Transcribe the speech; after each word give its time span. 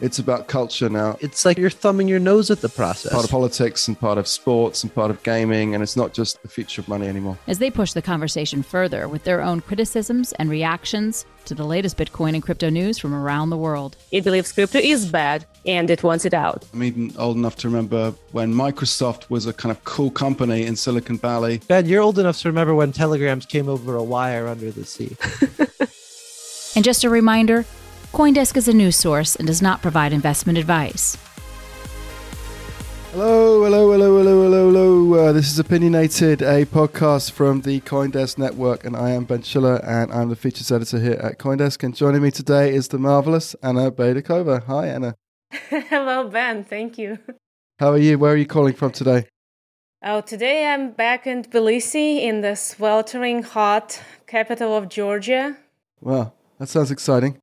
It's 0.00 0.18
about 0.18 0.48
culture 0.48 0.88
now. 0.88 1.18
It's 1.20 1.44
like 1.44 1.58
you're 1.58 1.68
thumbing 1.68 2.08
your 2.08 2.18
nose 2.18 2.50
at 2.50 2.60
the 2.62 2.68
process. 2.68 3.12
Part 3.12 3.24
of 3.24 3.30
politics 3.30 3.86
and 3.86 3.98
part 3.98 4.16
of 4.16 4.26
sports 4.26 4.82
and 4.82 4.94
part 4.94 5.10
of 5.10 5.22
gaming, 5.22 5.74
and 5.74 5.82
it's 5.82 5.96
not 5.96 6.14
just 6.14 6.42
the 6.42 6.48
future 6.48 6.80
of 6.80 6.88
money 6.88 7.06
anymore. 7.06 7.36
As 7.46 7.58
they 7.58 7.70
push 7.70 7.92
the 7.92 8.00
conversation 8.00 8.62
further 8.62 9.08
with 9.08 9.24
their 9.24 9.42
own 9.42 9.60
criticisms 9.60 10.32
and 10.34 10.48
reactions 10.48 11.26
to 11.44 11.54
the 11.54 11.64
latest 11.64 11.96
Bitcoin 11.96 12.34
and 12.34 12.42
crypto 12.42 12.70
news 12.70 12.98
from 12.98 13.14
around 13.14 13.50
the 13.50 13.56
world. 13.56 13.96
It 14.10 14.24
believes 14.24 14.52
crypto 14.52 14.78
is 14.78 15.06
bad 15.06 15.44
and 15.66 15.90
it 15.90 16.02
wants 16.02 16.24
it 16.24 16.32
out. 16.32 16.64
I'm 16.72 16.82
even 16.82 17.12
old 17.18 17.36
enough 17.36 17.56
to 17.56 17.68
remember 17.68 18.14
when 18.32 18.54
Microsoft 18.54 19.28
was 19.30 19.46
a 19.46 19.52
kind 19.52 19.70
of 19.70 19.82
cool 19.84 20.10
company 20.10 20.64
in 20.64 20.76
Silicon 20.76 21.18
Valley. 21.18 21.60
Ben, 21.68 21.86
you're 21.86 22.02
old 22.02 22.18
enough 22.18 22.40
to 22.42 22.48
remember 22.48 22.74
when 22.74 22.92
telegrams 22.92 23.46
came 23.46 23.68
over 23.68 23.96
a 23.96 24.02
wire 24.02 24.46
under 24.46 24.70
the 24.70 24.84
sea. 24.84 25.16
and 26.76 26.84
just 26.84 27.04
a 27.04 27.10
reminder 27.10 27.64
Coindesk 28.12 28.56
is 28.56 28.66
a 28.66 28.72
news 28.72 28.96
source 28.96 29.36
and 29.36 29.46
does 29.46 29.62
not 29.62 29.82
provide 29.82 30.12
investment 30.12 30.58
advice. 30.58 31.16
Hello, 33.12 33.62
hello, 33.62 33.92
hello, 33.92 34.18
hello, 34.18 34.42
hello, 34.42 34.66
hello. 34.66 35.14
Uh, 35.14 35.32
this 35.32 35.48
is 35.50 35.60
Opinionated, 35.60 36.42
a 36.42 36.64
podcast 36.66 37.30
from 37.30 37.60
the 37.60 37.80
Coindesk 37.82 38.36
Network, 38.36 38.84
and 38.84 38.96
I 38.96 39.10
am 39.10 39.24
Ben 39.24 39.42
Schiller, 39.42 39.76
and 39.84 40.12
I'm 40.12 40.28
the 40.28 40.34
features 40.34 40.72
editor 40.72 40.98
here 40.98 41.20
at 41.22 41.38
Coindesk. 41.38 41.84
And 41.84 41.94
joining 41.94 42.22
me 42.22 42.32
today 42.32 42.74
is 42.74 42.88
the 42.88 42.98
marvelous 42.98 43.54
Anna 43.62 43.92
Baydakova. 43.92 44.64
Hi, 44.64 44.88
Anna. 44.88 45.14
hello, 45.68 46.28
Ben. 46.28 46.64
Thank 46.64 46.98
you. 46.98 47.18
How 47.78 47.92
are 47.92 47.98
you? 47.98 48.18
Where 48.18 48.32
are 48.32 48.36
you 48.36 48.46
calling 48.46 48.74
from 48.74 48.90
today? 48.90 49.26
Oh, 50.02 50.20
today 50.20 50.66
I'm 50.66 50.90
back 50.90 51.28
in 51.28 51.44
Tbilisi, 51.44 52.22
in 52.22 52.40
the 52.40 52.56
sweltering 52.56 53.44
hot 53.44 54.02
capital 54.26 54.76
of 54.76 54.88
Georgia. 54.88 55.56
Wow, 56.00 56.32
that 56.58 56.68
sounds 56.68 56.90
exciting. 56.90 57.40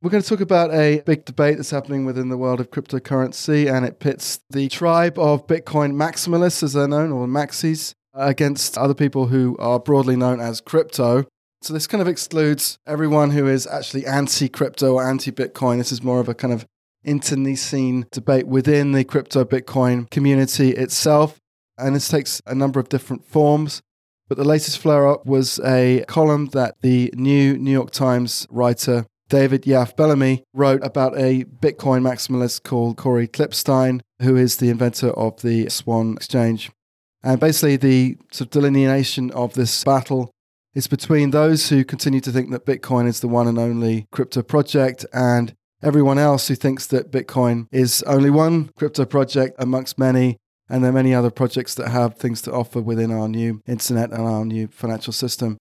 We're 0.00 0.10
going 0.10 0.22
to 0.22 0.28
talk 0.28 0.40
about 0.40 0.72
a 0.72 1.02
big 1.04 1.24
debate 1.24 1.56
that's 1.56 1.72
happening 1.72 2.04
within 2.04 2.28
the 2.28 2.36
world 2.36 2.60
of 2.60 2.70
cryptocurrency, 2.70 3.68
and 3.68 3.84
it 3.84 3.98
pits 3.98 4.38
the 4.48 4.68
tribe 4.68 5.18
of 5.18 5.48
Bitcoin 5.48 5.94
maximalists, 5.94 6.62
as 6.62 6.74
they're 6.74 6.86
known, 6.86 7.10
or 7.10 7.26
maxis, 7.26 7.94
against 8.14 8.78
other 8.78 8.94
people 8.94 9.26
who 9.26 9.56
are 9.58 9.80
broadly 9.80 10.14
known 10.14 10.40
as 10.40 10.60
crypto. 10.60 11.26
So 11.62 11.74
this 11.74 11.88
kind 11.88 12.00
of 12.00 12.06
excludes 12.06 12.78
everyone 12.86 13.32
who 13.32 13.48
is 13.48 13.66
actually 13.66 14.06
anti 14.06 14.48
crypto 14.48 14.94
or 14.94 15.04
anti 15.04 15.32
Bitcoin. 15.32 15.78
This 15.78 15.90
is 15.90 16.00
more 16.00 16.20
of 16.20 16.28
a 16.28 16.34
kind 16.34 16.54
of 16.54 16.64
internecine 17.02 18.06
debate 18.12 18.46
within 18.46 18.92
the 18.92 19.02
crypto 19.02 19.44
Bitcoin 19.44 20.08
community 20.10 20.70
itself. 20.70 21.38
And 21.76 21.96
this 21.96 22.06
takes 22.06 22.40
a 22.46 22.54
number 22.54 22.78
of 22.78 22.88
different 22.88 23.24
forms. 23.24 23.82
But 24.28 24.38
the 24.38 24.44
latest 24.44 24.78
flare 24.78 25.08
up 25.08 25.26
was 25.26 25.58
a 25.64 26.04
column 26.06 26.50
that 26.52 26.76
the 26.82 27.12
new 27.16 27.58
New 27.58 27.72
York 27.72 27.90
Times 27.90 28.46
writer 28.48 29.04
David 29.28 29.62
Yaffe-Bellany 29.62 30.42
wrote 30.54 30.82
about 30.82 31.18
a 31.18 31.44
Bitcoin 31.44 32.02
maximalist 32.02 32.62
called 32.62 32.96
Cory 32.96 33.28
Klippsten, 33.28 34.00
who 34.22 34.36
is 34.36 34.56
the 34.56 34.70
inventor 34.70 35.10
of 35.10 35.42
the 35.42 35.68
Swan 35.68 36.14
Exchange. 36.14 36.70
And 37.22 37.38
basically, 37.38 37.76
the 37.76 38.16
sort 38.32 38.46
of 38.46 38.50
delineation 38.50 39.30
of 39.32 39.54
this 39.54 39.84
battle 39.84 40.30
is 40.74 40.86
between 40.86 41.30
those 41.30 41.68
who 41.68 41.84
continue 41.84 42.20
to 42.20 42.30
think 42.30 42.50
that 42.50 42.64
Bitcoin 42.64 43.06
is 43.06 43.20
the 43.20 43.28
one 43.28 43.48
and 43.48 43.58
only 43.58 44.06
crypto 44.12 44.42
project 44.42 45.04
and 45.12 45.54
everyone 45.82 46.18
else 46.18 46.48
who 46.48 46.54
thinks 46.54 46.86
that 46.86 47.10
Bitcoin 47.10 47.66
is 47.72 48.02
only 48.04 48.30
one 48.30 48.70
crypto 48.76 49.04
project 49.04 49.56
amongst 49.58 49.98
many. 49.98 50.36
And 50.70 50.84
there 50.84 50.90
are 50.90 50.94
many 50.94 51.14
other 51.14 51.30
projects 51.30 51.74
that 51.76 51.88
have 51.88 52.16
things 52.16 52.42
to 52.42 52.52
offer 52.52 52.80
within 52.80 53.10
our 53.10 53.26
new 53.26 53.62
internet 53.66 54.10
and 54.10 54.20
our 54.20 54.44
new 54.44 54.68
financial 54.68 55.14
system. 55.14 55.56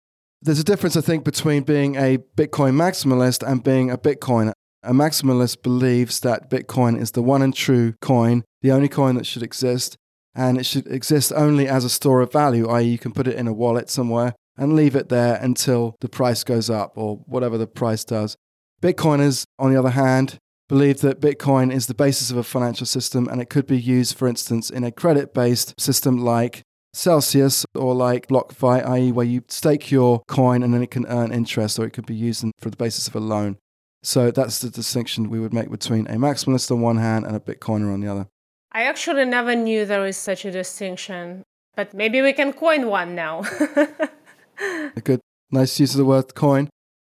There's 0.45 0.59
a 0.59 0.65
difference, 0.65 0.97
I 0.97 1.03
think, 1.03 1.23
between 1.23 1.63
being 1.63 1.95
a 1.95 2.19
Bitcoin 2.19 2.75
maximalist 2.75 3.47
and 3.47 3.63
being 3.63 3.93
a 3.93 3.97
Bitcoiner. 3.97 4.55
A 4.83 4.93
maximalist 4.93 5.63
believes 5.63 6.19
that 6.21 6.51
Bitcoin 6.51 7.01
is 7.01 7.13
the 7.13 7.23
one 7.23 7.43
and 7.43 7.55
true 7.55 7.95
coin, 8.01 8.43
the 8.61 8.73
only 8.73 8.89
coin 8.89 9.15
that 9.15 9.25
should 9.25 9.45
exist, 9.45 9.97
and 10.35 10.59
it 10.59 10.67
should 10.67 10.89
exist 10.89 11.33
only 11.37 11.69
as 11.69 11.85
a 11.85 11.89
store 11.89 12.21
of 12.23 12.33
value, 12.33 12.69
i.e., 12.71 12.89
you 12.89 12.99
can 12.99 13.13
put 13.13 13.29
it 13.29 13.37
in 13.37 13.47
a 13.47 13.53
wallet 13.53 13.89
somewhere 13.89 14.35
and 14.57 14.75
leave 14.75 14.97
it 14.97 15.11
there 15.11 15.37
until 15.37 15.95
the 16.01 16.09
price 16.09 16.43
goes 16.43 16.69
up 16.69 16.95
or 16.97 17.19
whatever 17.27 17.57
the 17.57 17.69
price 17.69 18.05
does. 18.05 18.37
Bitcoiners, 18.83 19.45
on 19.61 19.73
the 19.73 19.79
other 19.79 19.91
hand, 19.91 20.39
believe 20.69 21.03
that 21.03 21.21
Bitcoin 21.21 21.73
is 21.73 21.87
the 21.87 21.95
basis 21.95 22.33
of 22.33 22.37
a 22.37 22.43
financial 22.43 22.87
system 22.87 23.29
and 23.29 23.41
it 23.41 23.49
could 23.49 23.69
be 23.69 23.81
used, 23.81 24.19
for 24.19 24.27
instance, 24.27 24.71
in 24.71 24.83
a 24.83 24.91
credit 24.91 25.33
based 25.33 25.81
system 25.81 26.19
like 26.19 26.63
Celsius 26.93 27.65
or 27.75 27.95
like 27.95 28.29
BlockFi, 28.29 28.87
i.e., 28.87 29.13
where 29.13 29.27
you 29.27 29.43
stake 29.49 29.91
your 29.91 30.23
coin 30.29 30.63
and 30.63 30.75
then 30.75 30.83
it 30.83 30.91
can 30.91 31.07
earn 31.07 31.33
interest, 31.33 31.79
or 31.79 31.85
it 31.85 31.93
could 31.93 32.07
be 32.07 32.15
used 32.15 32.45
for 32.59 32.71
the 32.71 32.77
basis 32.77 33.09
of 33.09 33.17
a 33.17 33.21
loan. 33.21 33.57
So 34.03 34.31
that's 34.31 34.59
the 34.59 34.69
distinction 34.69 35.31
we 35.31 35.39
would 35.39 35.55
make 35.55 35.71
between 35.71 36.07
a 36.09 36.15
maximalist 36.15 36.71
on 36.71 36.81
one 36.81 36.97
hand 36.97 37.25
and 37.25 37.37
a 37.37 37.41
Bitcoiner 37.41 37.93
on 37.93 38.01
the 38.01 38.09
other. 38.09 38.27
I 38.73 38.85
actually 38.85 39.25
never 39.25 39.55
knew 39.55 39.85
there 39.85 40.07
is 40.07 40.17
such 40.17 40.45
a 40.45 40.51
distinction, 40.51 41.45
but 41.77 41.95
maybe 41.95 42.21
we 42.21 42.33
can 42.33 42.53
coin 42.53 42.89
one 42.89 43.15
now. 43.15 43.41
a 44.61 45.01
good, 45.03 45.21
nice 45.51 45.79
use 45.79 45.93
of 45.93 45.99
the 45.99 46.05
word 46.05 46.35
coin. 46.35 46.69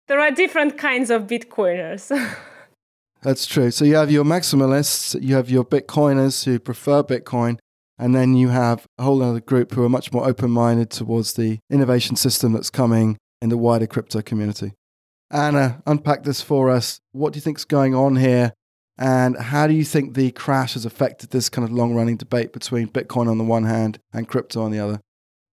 There 0.08 0.20
are 0.20 0.32
different 0.32 0.78
kinds 0.78 1.10
of 1.10 1.24
Bitcoiners. 1.24 2.12
That's 3.24 3.48
true. 3.48 3.72
So 3.72 3.86
you 3.86 3.96
have 3.96 4.12
your 4.12 4.24
maximalists, 4.24 5.20
you 5.20 5.34
have 5.34 5.50
your 5.50 5.66
Bitcoiners 5.66 6.46
who 6.46 6.60
prefer 6.60 7.02
Bitcoin, 7.02 7.58
and 7.98 8.16
then 8.16 8.36
you 8.36 8.50
have 8.50 8.86
a 8.98 9.04
whole 9.04 9.22
other 9.22 9.40
group 9.40 9.74
who 9.74 9.84
are 9.84 9.90
much 9.90 10.12
more 10.12 10.28
open 10.28 10.52
minded 10.52 10.90
towards 10.90 11.34
the 11.34 11.60
innovation 11.70 12.16
system 12.16 12.54
that's 12.54 12.70
coming 12.70 13.18
in 13.42 13.50
the 13.50 13.58
wider 13.58 13.88
crypto 13.88 14.22
community. 14.22 14.74
Anna, 15.32 15.82
unpack 15.86 16.24
this 16.24 16.42
for 16.42 16.70
us. 16.70 17.00
What 17.12 17.34
do 17.34 17.38
you 17.38 17.42
think 17.42 17.58
is 17.58 17.66
going 17.66 17.96
on 17.96 18.16
here? 18.18 18.54
And 18.98 19.38
how 19.38 19.68
do 19.68 19.74
you 19.74 19.84
think 19.84 20.14
the 20.14 20.32
crash 20.32 20.74
has 20.74 20.86
affected 20.86 21.32
this 21.32 21.50
kind 21.50 21.68
of 21.68 21.74
long 21.74 21.94
running 21.94 22.16
debate 22.16 22.54
between 22.54 22.88
Bitcoin 22.88 23.30
on 23.30 23.38
the 23.38 23.44
one 23.44 23.66
hand 23.66 24.00
and 24.14 24.28
crypto 24.28 24.62
on 24.62 24.72
the 24.72 24.80
other? 24.80 25.02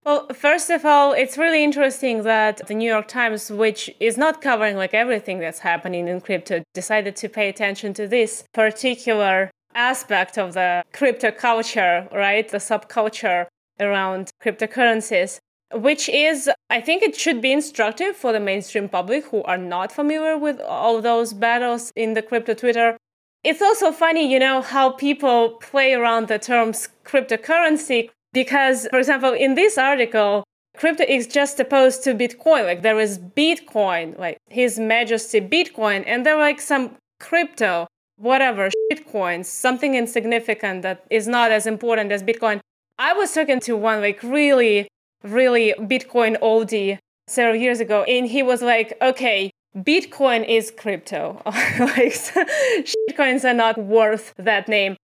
Well, 0.05 0.29
first 0.35 0.69
of 0.69 0.85
all, 0.85 1.13
it's 1.13 1.39
really 1.39 1.63
interesting 1.63 2.25
that 2.25 2.67
the 2.67 2.75
New 2.75 2.91
York 2.91 3.07
Times, 3.07 3.51
which 3.51 3.89
is 4.01 4.17
not 4.17 4.41
covering 4.41 4.77
like 4.77 4.95
everything 4.95 5.39
that's 5.39 5.61
happening 5.61 6.09
in 6.09 6.21
crypto, 6.21 6.63
decided 6.75 7.15
to 7.17 7.29
pay 7.29 7.49
attention 7.49 7.95
to 7.95 8.09
this 8.09 8.45
particular 8.53 9.51
aspect 9.75 10.38
of 10.38 10.55
the 10.55 10.84
crypto 10.93 11.31
culture, 11.31 12.09
right? 12.12 12.49
The 12.49 12.59
subculture 12.59 13.47
around 13.81 14.31
cryptocurrencies, 14.43 15.38
which 15.72 16.09
is, 16.09 16.50
I 16.71 16.81
think 16.81 17.03
it 17.03 17.16
should 17.16 17.41
be 17.41 17.53
instructive 17.53 18.16
for 18.16 18.32
the 18.32 18.41
mainstream 18.41 18.88
public 18.88 19.27
who 19.27 19.43
are 19.44 19.59
not 19.59 19.93
familiar 19.93 20.37
with 20.37 20.61
all 20.61 21.00
those 21.00 21.32
battles 21.32 21.93
in 21.97 22.15
the 22.15 22.22
crypto 22.22 22.55
Twitter. 22.55 22.97
It's 23.44 23.62
also 23.62 23.91
funny, 23.91 24.31
you 24.31 24.38
know, 24.38 24.62
how 24.62 24.91
people 24.93 25.59
play 25.61 25.94
around 25.94 26.28
the 26.28 26.38
terms 26.38 26.88
cryptocurrency 27.05 28.11
because, 28.32 28.87
for 28.91 28.99
example, 28.99 29.32
in 29.32 29.55
this 29.55 29.77
article, 29.77 30.44
crypto 30.77 31.05
is 31.09 31.27
just 31.27 31.59
opposed 31.61 32.05
to 32.05 32.15
Bitcoin. 32.15 32.65
Like 32.65 32.82
there 32.82 33.00
is 33.00 33.19
Bitcoin, 33.19 34.19
like 34.19 34.38
His 34.49 34.78
Majesty 34.78 35.41
Bitcoin, 35.41 36.05
and 36.06 36.25
there 36.25 36.37
are 36.37 36.41
like 36.41 36.61
some 36.61 36.97
crypto 37.21 37.87
whatever 38.17 38.71
shitcoins, 38.91 39.47
something 39.47 39.95
insignificant 39.95 40.83
that 40.83 41.05
is 41.11 41.27
not 41.27 41.50
as 41.50 41.67
important 41.67 42.12
as 42.12 42.23
Bitcoin. 42.23 42.61
I 42.99 43.12
was 43.12 43.33
talking 43.33 43.61
to 43.61 43.77
one 43.77 44.00
like 44.00 44.23
really, 44.23 44.89
really 45.23 45.75
Bitcoin 45.78 46.39
oldie 46.41 46.99
several 47.27 47.56
years 47.56 47.81
ago, 47.81 48.03
and 48.05 48.27
he 48.27 48.43
was 48.43 48.62
like, 48.62 48.97
okay, 49.00 49.50
Bitcoin 49.77 50.47
is 50.47 50.71
crypto. 50.71 51.41
like 51.47 52.12
shitcoins 52.12 53.44
are 53.44 53.55
not 53.55 53.79
worth 53.79 54.35
that 54.37 54.69
name. 54.69 54.97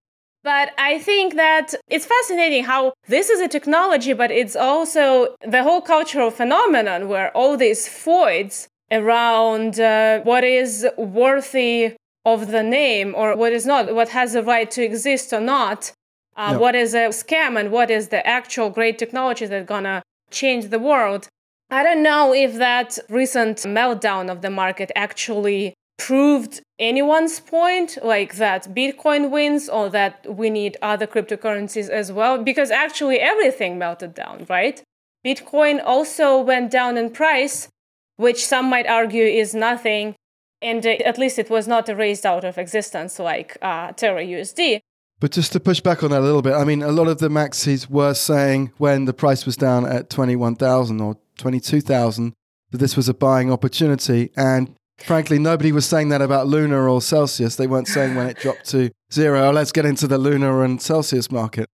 But 0.45 0.71
I 0.79 0.99
think 0.99 1.35
that 1.35 1.75
it's 1.89 2.07
fascinating 2.07 2.65
how 2.65 2.93
this 3.09 3.29
is 3.29 3.41
a 3.41 3.49
technology, 3.49 4.13
but 4.13 4.31
it's 4.31 4.55
also 4.55 5.35
the 5.47 5.63
whole 5.63 5.81
cultural 5.81 6.31
phenomenon 6.31 7.09
where 7.09 7.37
all 7.37 7.57
these 7.57 7.89
foids 7.89 8.69
around 8.91 9.81
uh, 9.81 10.21
what 10.21 10.45
is 10.45 10.87
worthy 10.97 11.97
of 12.35 12.49
the 12.49 12.63
name 12.63 13.15
or 13.17 13.37
what 13.37 13.53
is 13.53 13.67
not, 13.67 13.95
what 13.95 14.11
has 14.11 14.35
a 14.35 14.43
right 14.43 14.71
to 14.71 14.83
exist 14.83 15.33
or 15.33 15.41
not, 15.41 15.93
uh, 16.37 16.57
what 16.57 16.75
is 16.75 16.95
a 16.95 17.09
scam 17.09 17.59
and 17.59 17.71
what 17.71 17.91
is 17.91 18.09
the 18.09 18.27
actual 18.27 18.71
great 18.71 18.99
technology 18.99 19.47
that's 19.47 19.69
gonna 19.69 20.03
change 20.31 20.69
the 20.69 20.79
world. 20.79 21.29
I 21.71 21.83
don't 21.83 22.03
know 22.03 22.33
if 22.33 22.55
that 22.55 22.99
recent 23.09 23.59
meltdown 23.59 24.31
of 24.31 24.41
the 24.41 24.51
market 24.51 24.91
actually 24.97 25.75
proved 25.99 26.63
anyone's 26.79 27.41
point, 27.41 27.99
like 28.03 28.37
that 28.37 28.63
Bitcoin 28.75 29.31
wins 29.31 29.69
or 29.69 29.91
that 29.91 30.25
we 30.41 30.49
need 30.49 30.77
other 30.81 31.07
cryptocurrencies 31.07 31.91
as 31.91 32.13
well, 32.13 32.43
because 32.43 32.71
actually 32.71 33.19
everything 33.19 33.79
melted 33.79 34.15
down, 34.15 34.47
right? 34.49 34.83
Bitcoin 35.27 35.83
also 35.85 36.41
went 36.41 36.71
down 36.71 36.97
in 36.97 37.11
price, 37.11 37.69
which 38.17 38.47
some 38.47 38.71
might 38.71 38.87
argue 38.87 39.25
is 39.25 39.55
nothing 39.55 40.15
and 40.61 40.85
at 40.85 41.19
least 41.19 41.39
it 41.39 41.51
was 41.51 41.69
not 41.69 41.89
erased 41.89 42.27
out 42.27 42.45
of 42.45 42.59
existence 42.59 43.19
like 43.19 43.57
uh, 43.63 43.93
Terra 43.93 44.23
USD. 44.23 44.81
But 45.21 45.33
just 45.33 45.53
to 45.53 45.61
push 45.61 45.81
back 45.81 46.03
on 46.03 46.11
that 46.11 46.21
a 46.21 46.25
little 46.25 46.43
bit, 46.43 46.55
I 46.55 46.65
mean, 46.65 46.83
a 46.83 46.93
lot 46.93 47.09
of 47.09 47.19
the 47.19 47.29
maxis 47.29 47.91
were 47.91 48.15
saying 48.15 48.73
when 48.79 49.05
the 49.05 49.13
price 49.13 49.45
was 49.47 49.57
down 49.57 49.85
at 49.85 50.11
21,000 50.11 51.01
or 51.01 51.17
22,000 51.39 52.35
that 52.71 52.79
this 52.79 52.97
was 52.97 53.09
a 53.09 53.15
buying 53.15 53.51
opportunity. 53.53 54.31
And 54.37 54.75
frankly, 54.99 55.39
nobody 55.39 55.73
was 55.73 55.87
saying 55.87 56.11
that 56.11 56.23
about 56.23 56.47
Luna 56.47 56.89
or 56.89 57.01
Celsius. 57.01 57.57
They 57.57 57.67
weren't 57.67 57.89
saying 57.89 58.15
when 58.15 58.29
it 58.29 58.39
dropped 58.41 58.67
to 58.71 58.91
zero, 59.13 59.49
oh, 59.49 59.51
let's 59.51 59.73
get 59.73 59.85
into 59.85 60.07
the 60.07 60.19
Luna 60.19 60.61
and 60.61 60.81
Celsius 60.81 61.33
market. 61.33 61.69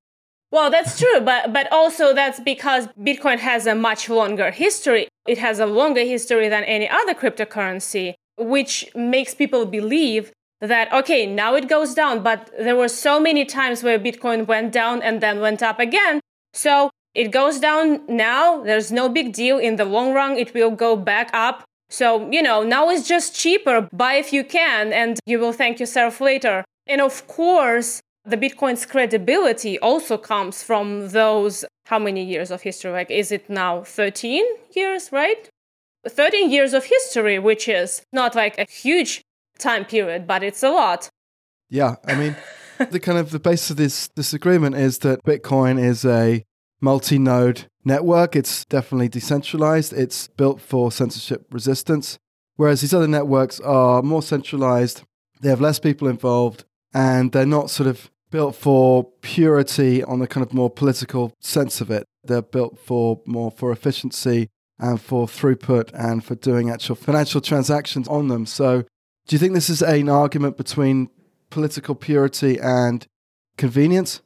Well, 0.50 0.70
that's 0.70 1.00
true, 1.00 1.20
but 1.20 1.52
but 1.52 1.66
also 1.72 2.14
that's 2.14 2.38
because 2.38 2.86
Bitcoin 2.96 3.40
has 3.40 3.66
a 3.66 3.74
much 3.74 4.08
longer 4.08 4.52
history. 4.52 5.08
It 5.26 5.38
has 5.38 5.58
a 5.58 5.66
longer 5.66 6.02
history 6.02 6.48
than 6.48 6.62
any 6.62 6.88
other 6.88 7.12
cryptocurrency, 7.12 8.14
which 8.36 8.88
makes 8.94 9.34
people 9.34 9.66
believe 9.66 10.32
that 10.60 10.92
okay, 10.92 11.26
now 11.26 11.54
it 11.54 11.68
goes 11.68 11.94
down, 11.94 12.22
but 12.22 12.50
there 12.58 12.76
were 12.76 12.88
so 12.88 13.20
many 13.20 13.44
times 13.44 13.82
where 13.82 13.98
Bitcoin 13.98 14.46
went 14.46 14.72
down 14.72 15.02
and 15.02 15.20
then 15.20 15.40
went 15.40 15.62
up 15.62 15.78
again. 15.78 16.20
So 16.52 16.90
it 17.14 17.30
goes 17.30 17.60
down 17.60 18.00
now, 18.08 18.62
there's 18.62 18.90
no 18.90 19.08
big 19.08 19.32
deal. 19.32 19.58
In 19.58 19.76
the 19.76 19.84
long 19.84 20.12
run, 20.14 20.36
it 20.36 20.54
will 20.54 20.70
go 20.70 20.96
back 20.96 21.30
up. 21.32 21.64
So, 21.90 22.28
you 22.30 22.42
know, 22.42 22.62
now 22.62 22.88
it's 22.88 23.06
just 23.06 23.36
cheaper. 23.36 23.88
Buy 23.92 24.14
if 24.14 24.32
you 24.32 24.42
can, 24.42 24.92
and 24.92 25.18
you 25.26 25.38
will 25.38 25.52
thank 25.52 25.78
yourself 25.78 26.20
later. 26.20 26.64
And 26.86 27.00
of 27.00 27.26
course, 27.26 28.00
the 28.24 28.36
Bitcoin's 28.36 28.86
credibility 28.86 29.78
also 29.78 30.16
comes 30.16 30.62
from 30.62 31.10
those 31.10 31.64
how 31.86 31.98
many 31.98 32.24
years 32.24 32.50
of 32.50 32.62
history? 32.62 32.90
Like, 32.90 33.10
is 33.10 33.30
it 33.30 33.50
now 33.50 33.82
13 33.82 34.44
years, 34.74 35.12
right? 35.12 35.48
13 36.08 36.50
years 36.50 36.72
of 36.72 36.84
history, 36.84 37.38
which 37.38 37.68
is 37.68 38.02
not 38.12 38.34
like 38.34 38.58
a 38.58 38.66
huge 38.70 39.22
time 39.58 39.84
period, 39.84 40.26
but 40.26 40.42
it's 40.42 40.62
a 40.62 40.70
lot. 40.70 41.08
Yeah, 41.70 41.96
I 42.06 42.14
mean, 42.14 42.36
the 42.90 43.00
kind 43.00 43.18
of 43.18 43.30
the 43.30 43.38
base 43.38 43.70
of 43.70 43.76
this 43.76 44.08
disagreement 44.08 44.76
is 44.76 44.98
that 44.98 45.24
Bitcoin 45.24 45.82
is 45.82 46.04
a 46.04 46.44
multi-node 46.80 47.66
network. 47.84 48.36
It's 48.36 48.64
definitely 48.66 49.08
decentralized. 49.08 49.92
It's 49.92 50.28
built 50.28 50.60
for 50.60 50.92
censorship 50.92 51.46
resistance, 51.50 52.18
whereas 52.56 52.80
these 52.80 52.94
other 52.94 53.08
networks 53.08 53.60
are 53.60 54.02
more 54.02 54.22
centralized. 54.22 55.02
They 55.40 55.48
have 55.48 55.60
less 55.60 55.78
people 55.78 56.08
involved, 56.08 56.64
and 56.92 57.32
they're 57.32 57.46
not 57.46 57.70
sort 57.70 57.88
of 57.88 58.10
built 58.30 58.56
for 58.56 59.04
purity 59.20 60.02
on 60.02 60.18
the 60.18 60.26
kind 60.26 60.44
of 60.44 60.52
more 60.52 60.70
political 60.70 61.32
sense 61.40 61.80
of 61.80 61.90
it. 61.90 62.04
They're 62.24 62.42
built 62.42 62.78
for 62.78 63.20
more 63.26 63.50
for 63.50 63.70
efficiency 63.70 64.48
and 64.78 65.00
for 65.00 65.26
throughput 65.26 65.90
and 65.94 66.24
for 66.24 66.34
doing 66.34 66.70
actual 66.70 66.96
financial 66.96 67.40
transactions 67.40 68.08
on 68.08 68.28
them. 68.28 68.46
So, 68.46 68.82
do 69.26 69.34
you 69.34 69.38
think 69.38 69.54
this 69.54 69.70
is 69.70 69.82
an 69.82 70.08
argument 70.08 70.56
between 70.56 71.08
political 71.50 71.94
purity 71.94 72.58
and 72.60 73.06
convenience? 73.56 74.20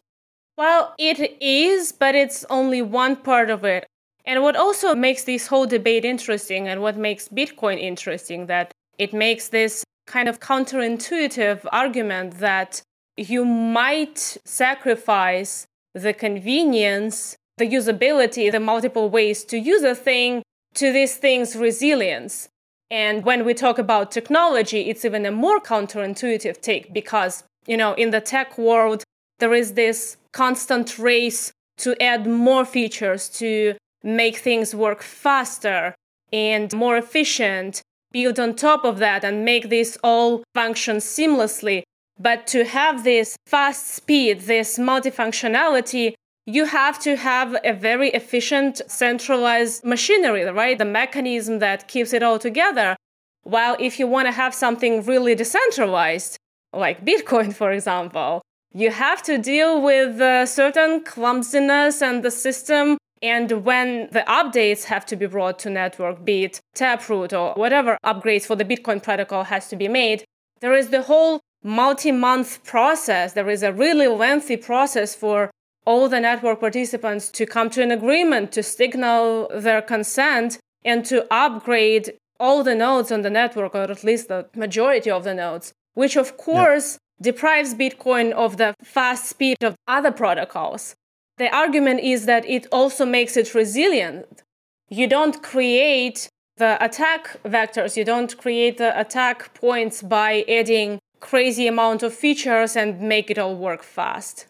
Well, 0.57 0.95
it 0.99 1.37
is, 1.41 1.93
but 1.93 2.15
it's 2.15 2.45
only 2.51 2.83
one 2.83 3.17
part 3.17 3.49
of 3.49 3.65
it. 3.65 3.87
And 4.25 4.43
what 4.43 4.57
also 4.57 4.95
makes 4.95 5.25
this 5.25 5.47
whole 5.47 5.67
debate 5.67 6.05
interesting 6.05 6.69
and 6.69 6.83
what 6.83 6.97
makes 6.97 7.29
Bitcoin 7.29 7.79
interesting 7.79 8.47
that 8.47 8.73
it 8.99 9.15
makes 9.15 9.49
this 9.49 9.85
kind 10.07 10.29
of 10.29 10.41
counterintuitive 10.41 11.65
argument 11.73 12.39
that 12.39 12.83
you 13.17 13.45
might 13.45 14.37
sacrifice 14.45 15.67
the 15.95 16.13
convenience, 16.13 17.37
the 17.59 17.69
usability, 17.69 18.51
the 18.51 18.61
multiple 18.61 19.11
ways 19.11 19.45
to 19.45 19.59
use 19.59 19.83
a 19.83 19.95
thing 19.95 20.43
to 20.75 20.93
this 20.93 21.17
thing's 21.17 21.57
resilience. 21.57 22.49
And 22.91 23.25
when 23.25 23.45
we 23.45 23.55
talk 23.55 23.79
about 23.79 24.11
technology, 24.11 24.89
it's 24.89 25.05
even 25.05 25.27
a 25.27 25.31
more 25.31 25.61
counterintuitive 25.61 26.61
take 26.61 26.93
because, 26.93 27.45
you 27.67 27.77
know, 27.77 27.93
in 27.95 28.11
the 28.11 28.21
tech 28.21 28.57
world, 28.57 29.05
there 29.39 29.55
is 29.55 29.75
this 29.75 30.17
constant 30.33 30.99
race 30.99 31.53
to 31.79 32.01
add 32.03 32.27
more 32.27 32.65
features 32.65 33.29
to 33.29 33.75
make 34.03 34.39
things 34.39 34.75
work 34.75 35.03
faster 35.03 35.95
and 36.33 36.73
more 36.73 36.97
efficient, 36.97 37.83
build 38.13 38.39
on 38.41 38.55
top 38.55 38.85
of 38.85 38.99
that 38.99 39.25
and 39.25 39.45
make 39.45 39.69
this 39.69 39.99
all 40.03 40.43
function 40.55 40.97
seamlessly. 40.97 41.83
But 42.19 42.47
to 42.49 42.65
have 42.65 43.05
this 43.05 43.37
fast 43.47 43.95
speed, 43.95 44.41
this 44.43 44.79
multifunctionality, 44.79 46.15
you 46.49 46.65
have 46.65 46.99
to 46.99 47.15
have 47.15 47.55
a 47.63 47.75
very 47.75 48.09
efficient 48.21 48.81
centralized 48.87 49.85
machinery, 49.85 50.45
right? 50.45 50.79
The 50.79 50.87
mechanism 50.87 51.59
that 51.59 51.89
keeps 51.89 52.15
it 52.15 52.23
all 52.23 52.39
together. 52.39 52.97
While 53.43 53.77
if 53.79 53.99
you 53.99 54.07
want 54.07 54.29
to 54.29 54.33
have 54.33 54.55
something 54.55 55.05
really 55.05 55.35
decentralized, 55.35 56.39
like 56.73 57.05
Bitcoin, 57.05 57.53
for 57.61 57.71
example, 57.71 58.41
you 58.73 58.91
have 58.91 59.23
to 59.25 59.37
deal 59.37 59.83
with 59.83 60.23
a 60.23 60.47
certain 60.47 61.05
clumsiness 61.05 62.01
and 62.01 62.23
the 62.23 62.31
system. 62.31 62.97
And 63.21 63.51
when 63.67 64.09
the 64.13 64.25
updates 64.27 64.85
have 64.85 65.05
to 65.07 65.17
be 65.17 65.27
brought 65.27 65.59
to 65.61 65.71
network, 65.71 66.25
be 66.25 66.45
it 66.45 66.61
Taproot 66.75 67.35
or 67.35 67.53
whatever 67.57 67.99
upgrades 68.07 68.47
for 68.47 68.57
the 68.57 68.65
Bitcoin 68.65 69.03
protocol 69.03 69.45
has 69.45 69.69
to 69.69 69.77
be 69.77 69.89
made, 69.89 70.25
there 70.61 70.73
is 70.73 70.89
the 70.89 71.03
whole 71.03 71.41
multi-month 71.63 72.65
process. 72.65 73.35
There 73.35 73.51
is 73.51 73.63
a 73.63 73.73
really 73.73 74.09
lengthy 74.09 74.57
process 74.57 75.15
for 75.15 75.51
all 75.85 76.09
the 76.09 76.21
network 76.21 76.61
participants 76.61 77.31
to 77.31 77.47
come 77.47 77.71
to 77.71 77.83
an 77.83 77.91
agreement, 77.91 78.53
to 78.53 78.63
signal 78.63 79.51
their 79.55 79.81
consent, 79.81 80.59
and 80.85 81.05
to 81.07 81.27
upgrade 81.33 82.15
all 82.41 82.63
the 82.63 82.75
nodes 82.75 83.11
on 83.11 83.23
the 83.23 83.31
network, 83.31 83.75
or 83.75 83.83
at 83.83 84.05
least 84.05 84.29
the 84.29 84.47
majority 84.55 85.11
of 85.11 85.25
the 85.25 85.35
nodes, 85.35 85.73
which 85.95 86.17
of 86.17 86.37
course 86.37 86.99
yeah. 87.19 87.33
deprives 87.33 87.75
Bitcoin 87.75 88.33
of 88.33 88.57
the 88.57 88.75
fast 88.83 89.27
speed 89.27 89.63
of 89.63 89.75
other 89.87 90.13
protocols. 90.13 90.95
The 91.39 91.55
argument 91.55 92.01
is 92.01 92.27
that 92.27 92.45
it 92.49 92.67
also 92.73 93.05
makes 93.07 93.37
it 93.37 93.55
resilient. 93.55 94.43
You 94.89 95.07
don't 95.07 95.43
create 95.43 96.29
the 96.57 96.83
attack 96.85 97.41
vectors, 97.45 97.97
you 97.97 98.05
don't 98.05 98.37
create 98.37 98.79
the 98.79 98.99
attack 98.99 99.55
points 99.55 100.03
by 100.03 100.45
adding 100.49 100.99
crazy 101.21 101.67
amount 101.67 102.03
of 102.03 102.15
features 102.15 102.77
and 102.77 103.01
make 103.01 103.31
it 103.31 103.39
all 103.39 103.57
work 103.57 103.83
fast. 103.83 104.47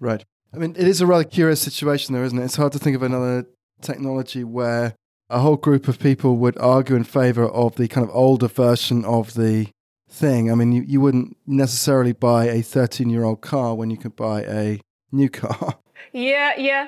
Right. 0.00 0.24
I 0.52 0.58
mean, 0.58 0.74
it 0.78 0.88
is 0.88 1.00
a 1.00 1.06
rather 1.06 1.24
curious 1.24 1.60
situation, 1.60 2.14
there, 2.14 2.24
isn't 2.24 2.38
it? 2.38 2.44
It's 2.44 2.56
hard 2.56 2.72
to 2.72 2.78
think 2.78 2.96
of 2.96 3.02
another 3.02 3.46
technology 3.82 4.44
where 4.44 4.94
a 5.30 5.40
whole 5.40 5.56
group 5.56 5.88
of 5.88 5.98
people 5.98 6.36
would 6.36 6.56
argue 6.58 6.96
in 6.96 7.04
favor 7.04 7.46
of 7.46 7.76
the 7.76 7.88
kind 7.88 8.06
of 8.08 8.14
older 8.14 8.48
version 8.48 9.04
of 9.04 9.34
the 9.34 9.68
thing. 10.08 10.50
I 10.50 10.54
mean, 10.54 10.72
you, 10.72 10.82
you 10.86 11.00
wouldn't 11.00 11.36
necessarily 11.46 12.12
buy 12.12 12.46
a 12.46 12.62
13 12.62 13.10
year 13.10 13.24
old 13.24 13.42
car 13.42 13.74
when 13.74 13.90
you 13.90 13.98
could 13.98 14.16
buy 14.16 14.42
a 14.42 14.80
new 15.12 15.28
car. 15.28 15.74
Yeah, 16.12 16.54
yeah. 16.56 16.86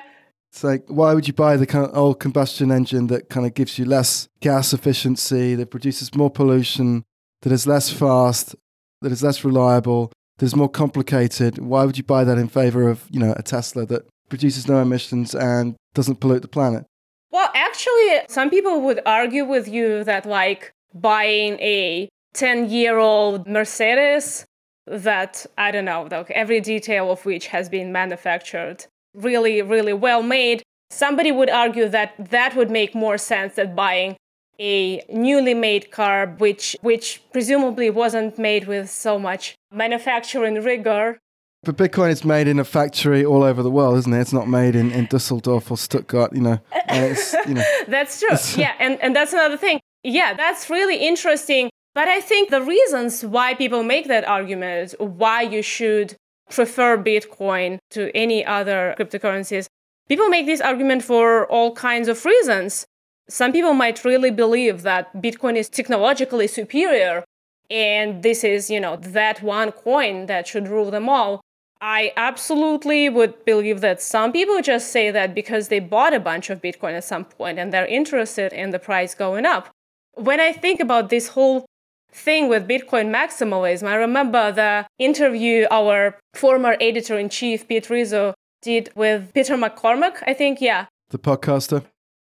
It's 0.51 0.63
like, 0.63 0.85
why 0.87 1.13
would 1.13 1.27
you 1.27 1.33
buy 1.33 1.55
the 1.55 1.67
kind 1.67 1.85
of 1.85 1.95
old 1.95 2.19
combustion 2.19 2.71
engine 2.71 3.07
that 3.07 3.29
kind 3.29 3.45
of 3.45 3.53
gives 3.53 3.77
you 3.77 3.85
less 3.85 4.27
gas 4.39 4.73
efficiency, 4.73 5.53
that 5.55 5.69
produces 5.69 6.15
more 6.15 6.31
pollution, 6.31 7.03
that 7.41 7.51
is 7.51 7.67
less 7.67 7.91
fast, 7.91 8.55
that 9.01 9.11
is 9.11 9.21
less 9.21 9.43
reliable, 9.43 10.11
that 10.41 10.47
is 10.47 10.55
more 10.55 10.69
complicated? 10.69 11.59
Why 11.59 11.85
would 11.85 11.97
you 11.97 12.03
buy 12.03 12.23
that 12.23 12.39
in 12.39 12.47
favor 12.47 12.89
of, 12.89 13.05
you 13.11 13.19
know, 13.19 13.35
a 13.37 13.43
Tesla 13.43 13.85
that 13.85 14.07
produces 14.27 14.67
no 14.67 14.81
emissions 14.81 15.35
and 15.35 15.75
doesn't 15.93 16.19
pollute 16.19 16.41
the 16.41 16.47
planet? 16.47 16.83
Well, 17.29 17.51
actually, 17.53 18.21
some 18.27 18.49
people 18.49 18.81
would 18.81 19.01
argue 19.05 19.45
with 19.45 19.67
you 19.67 20.03
that, 20.03 20.25
like, 20.25 20.71
buying 20.95 21.59
a 21.59 22.09
10 22.33 22.71
year 22.71 22.97
old 22.97 23.47
Mercedes 23.47 24.45
that, 24.87 25.45
I 25.59 25.69
don't 25.69 25.85
know, 25.85 26.07
like 26.09 26.31
every 26.31 26.59
detail 26.59 27.11
of 27.11 27.23
which 27.23 27.47
has 27.47 27.69
been 27.69 27.91
manufactured 27.91 28.85
really, 29.13 29.61
really 29.61 29.93
well 29.93 30.23
made, 30.23 30.63
somebody 30.89 31.31
would 31.31 31.51
argue 31.51 31.87
that 31.87 32.13
that 32.31 32.55
would 32.55 32.71
make 32.71 32.95
more 32.95 33.19
sense 33.19 33.55
than 33.55 33.75
buying 33.75 34.15
a 34.61 35.03
newly 35.09 35.55
made 35.55 35.91
car, 35.91 36.27
which, 36.37 36.77
which 36.81 37.21
presumably 37.33 37.89
wasn't 37.89 38.37
made 38.37 38.67
with 38.67 38.89
so 38.89 39.17
much 39.17 39.55
manufacturing 39.71 40.61
rigor. 40.63 41.17
But 41.63 41.77
Bitcoin 41.77 42.09
is 42.09 42.23
made 42.23 42.47
in 42.47 42.59
a 42.59 42.63
factory 42.63 43.25
all 43.25 43.43
over 43.43 43.61
the 43.61 43.69
world, 43.69 43.97
isn't 43.97 44.13
it? 44.13 44.19
It's 44.19 44.33
not 44.33 44.47
made 44.47 44.75
in, 44.75 44.91
in 44.91 45.05
Dusseldorf 45.05 45.69
or 45.69 45.77
Stuttgart, 45.77 46.33
you 46.33 46.41
know. 46.41 46.59
Uh, 46.89 47.15
you 47.47 47.55
know. 47.55 47.63
that's 47.87 48.19
true. 48.19 48.61
yeah, 48.61 48.73
and, 48.79 48.99
and 49.01 49.15
that's 49.15 49.33
another 49.33 49.57
thing. 49.57 49.79
Yeah, 50.03 50.33
that's 50.33 50.69
really 50.69 50.97
interesting. 50.97 51.69
But 51.93 52.07
I 52.07 52.21
think 52.21 52.49
the 52.49 52.61
reasons 52.61 53.23
why 53.23 53.53
people 53.53 53.83
make 53.83 54.07
that 54.07 54.27
argument, 54.27 54.95
why 54.99 55.41
you 55.41 55.61
should 55.61 56.15
prefer 56.49 56.97
Bitcoin 56.97 57.79
to 57.91 58.15
any 58.15 58.45
other 58.45 58.95
cryptocurrencies, 58.97 59.67
people 60.07 60.29
make 60.29 60.45
this 60.45 60.61
argument 60.61 61.03
for 61.03 61.45
all 61.47 61.75
kinds 61.75 62.07
of 62.07 62.23
reasons. 62.25 62.85
Some 63.31 63.53
people 63.53 63.73
might 63.73 64.03
really 64.03 64.29
believe 64.29 64.81
that 64.81 65.13
Bitcoin 65.21 65.55
is 65.55 65.69
technologically 65.69 66.47
superior 66.47 67.23
and 67.69 68.23
this 68.23 68.43
is, 68.43 68.69
you 68.69 68.81
know, 68.81 68.97
that 68.97 69.41
one 69.41 69.71
coin 69.71 70.25
that 70.25 70.47
should 70.47 70.67
rule 70.67 70.91
them 70.91 71.07
all. 71.07 71.39
I 71.79 72.11
absolutely 72.17 73.07
would 73.07 73.45
believe 73.45 73.79
that 73.79 74.01
some 74.01 74.33
people 74.33 74.61
just 74.61 74.91
say 74.91 75.11
that 75.11 75.33
because 75.33 75.69
they 75.69 75.79
bought 75.79 76.13
a 76.13 76.19
bunch 76.19 76.49
of 76.49 76.61
Bitcoin 76.61 76.93
at 76.93 77.05
some 77.05 77.23
point 77.23 77.57
and 77.57 77.71
they're 77.71 77.87
interested 77.87 78.51
in 78.51 78.71
the 78.71 78.79
price 78.79 79.15
going 79.15 79.45
up. 79.45 79.69
When 80.15 80.41
I 80.41 80.51
think 80.51 80.81
about 80.81 81.09
this 81.09 81.29
whole 81.29 81.65
thing 82.11 82.49
with 82.49 82.67
Bitcoin 82.67 83.09
maximalism. 83.09 83.87
I 83.87 83.95
remember 83.95 84.51
the 84.51 84.85
interview 84.99 85.65
our 85.71 86.17
former 86.33 86.75
editor 86.81 87.17
in 87.17 87.29
chief, 87.29 87.67
Pete 87.69 87.89
Rizzo, 87.89 88.33
did 88.61 88.91
with 88.95 89.33
Peter 89.33 89.55
McCormack, 89.55 90.21
I 90.27 90.33
think. 90.33 90.59
Yeah. 90.59 90.87
The 91.09 91.19
podcaster. 91.19 91.85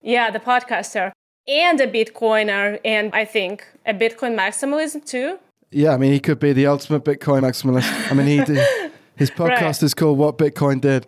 Yeah, 0.02 0.32
the 0.32 0.40
podcaster. 0.40 1.12
And 1.48 1.80
a 1.80 1.88
Bitcoiner, 1.88 2.80
and 2.84 3.14
I 3.14 3.24
think 3.26 3.66
a 3.86 3.94
Bitcoin 3.94 4.36
maximalism 4.36 5.06
too. 5.06 5.40
Yeah, 5.72 5.94
I 5.94 5.98
mean, 5.98 6.12
he 6.12 6.20
could 6.20 6.40
be 6.40 6.54
the 6.54 6.68
ultimate 6.68 7.04
Bitcoin 7.04 7.42
maximalist. 7.42 8.12
I 8.12 8.14
mean, 8.14 8.28
he 8.28 8.44
did, 8.44 8.92
his 9.16 9.32
podcast 9.32 9.62
right. 9.62 9.84
is 9.84 9.94
called 9.94 10.18
What 10.18 10.38
Bitcoin 10.38 10.82
Did. 10.82 11.06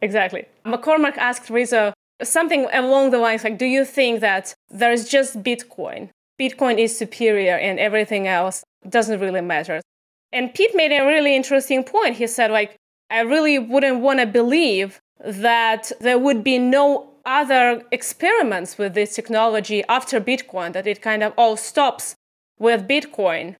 Exactly. 0.00 0.46
McCormack 0.64 1.16
asked 1.18 1.50
Rizzo 1.50 1.92
something 2.22 2.66
along 2.72 3.10
the 3.10 3.18
lines 3.18 3.44
like, 3.44 3.58
Do 3.58 3.66
you 3.66 3.84
think 3.84 4.20
that 4.20 4.54
there's 4.70 5.08
just 5.08 5.42
Bitcoin? 5.42 6.10
Bitcoin 6.40 6.78
is 6.78 6.96
superior 6.96 7.56
and 7.56 7.78
everything 7.78 8.26
else 8.26 8.64
doesn't 8.88 9.20
really 9.20 9.42
matter. 9.42 9.80
And 10.32 10.54
Pete 10.54 10.74
made 10.74 10.92
a 10.92 11.04
really 11.04 11.36
interesting 11.36 11.84
point. 11.84 12.16
He 12.16 12.26
said, 12.26 12.50
like, 12.50 12.76
I 13.10 13.20
really 13.20 13.58
wouldn't 13.58 14.00
want 14.00 14.20
to 14.20 14.26
believe 14.26 15.00
that 15.24 15.92
there 16.00 16.18
would 16.18 16.42
be 16.42 16.58
no 16.58 17.09
other 17.24 17.84
experiments 17.90 18.78
with 18.78 18.94
this 18.94 19.14
technology 19.14 19.82
after 19.88 20.20
Bitcoin, 20.20 20.72
that 20.72 20.86
it 20.86 21.02
kind 21.02 21.22
of 21.22 21.32
all 21.36 21.56
stops 21.56 22.14
with 22.58 22.88
Bitcoin. 22.88 23.56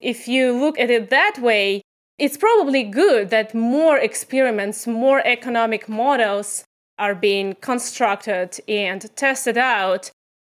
If 0.00 0.28
you 0.28 0.52
look 0.52 0.78
at 0.78 0.90
it 0.90 1.10
that 1.10 1.38
way, 1.40 1.82
it's 2.18 2.36
probably 2.36 2.82
good 2.82 3.30
that 3.30 3.54
more 3.54 3.96
experiments, 3.96 4.86
more 4.86 5.20
economic 5.26 5.88
models 5.88 6.64
are 6.98 7.14
being 7.14 7.54
constructed 7.62 8.60
and 8.68 9.14
tested 9.16 9.56
out. 9.56 10.10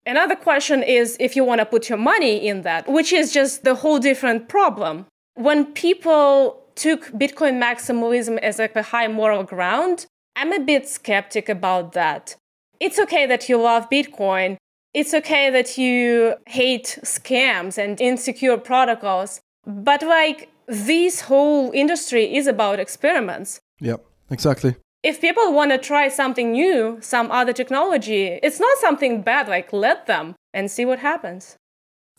Another 0.06 0.36
question 0.36 0.84
is 0.84 1.18
if 1.20 1.36
you 1.36 1.44
want 1.44 1.60
to 1.60 1.66
put 1.66 1.90
your 1.90 1.98
money 1.98 2.48
in 2.48 2.62
that, 2.62 2.88
which 2.88 3.12
is 3.12 3.34
just 3.34 3.64
the 3.64 3.76
whole 3.76 3.98
different 3.98 4.48
problem. 4.48 5.08
When 5.34 5.66
people 5.74 6.62
took 6.76 7.06
Bitcoin 7.08 7.60
maximalism 7.60 8.38
as 8.40 8.60
like 8.60 8.76
a 8.76 8.84
high 8.84 9.08
moral 9.08 9.44
ground, 9.44 10.06
I'm 10.36 10.54
a 10.54 10.60
bit 10.60 10.88
skeptic 10.88 11.50
about 11.50 11.94
that. 11.94 12.36
It's 12.80 13.00
okay 13.00 13.26
that 13.26 13.48
you 13.48 13.62
love 13.62 13.90
Bitcoin. 13.90 14.58
It's 14.94 15.14
okay 15.14 15.50
that 15.50 15.78
you 15.78 16.36
hate 16.48 17.00
scams 17.04 17.78
and 17.78 18.00
insecure 18.00 18.58
protocols. 18.58 19.42
But 19.66 20.02
like 20.04 20.50
this 20.68 21.22
whole 21.22 21.72
industry 21.72 22.36
is 22.36 22.48
about 22.48 22.80
experiments. 22.80 23.60
Yep, 23.80 24.06
exactly 24.30 24.76
if 25.06 25.22
people 25.22 25.54
want 25.54 25.70
to 25.70 25.78
try 25.78 26.08
something 26.10 26.52
new, 26.52 26.98
some 27.00 27.30
other 27.30 27.54
technology, 27.54 28.40
it's 28.42 28.60
not 28.60 28.76
something 28.80 29.22
bad. 29.22 29.48
Like, 29.48 29.72
let 29.72 30.08
them 30.08 30.34
and 30.52 30.72
see 30.72 30.84
what 30.84 30.98
happens. 30.98 31.58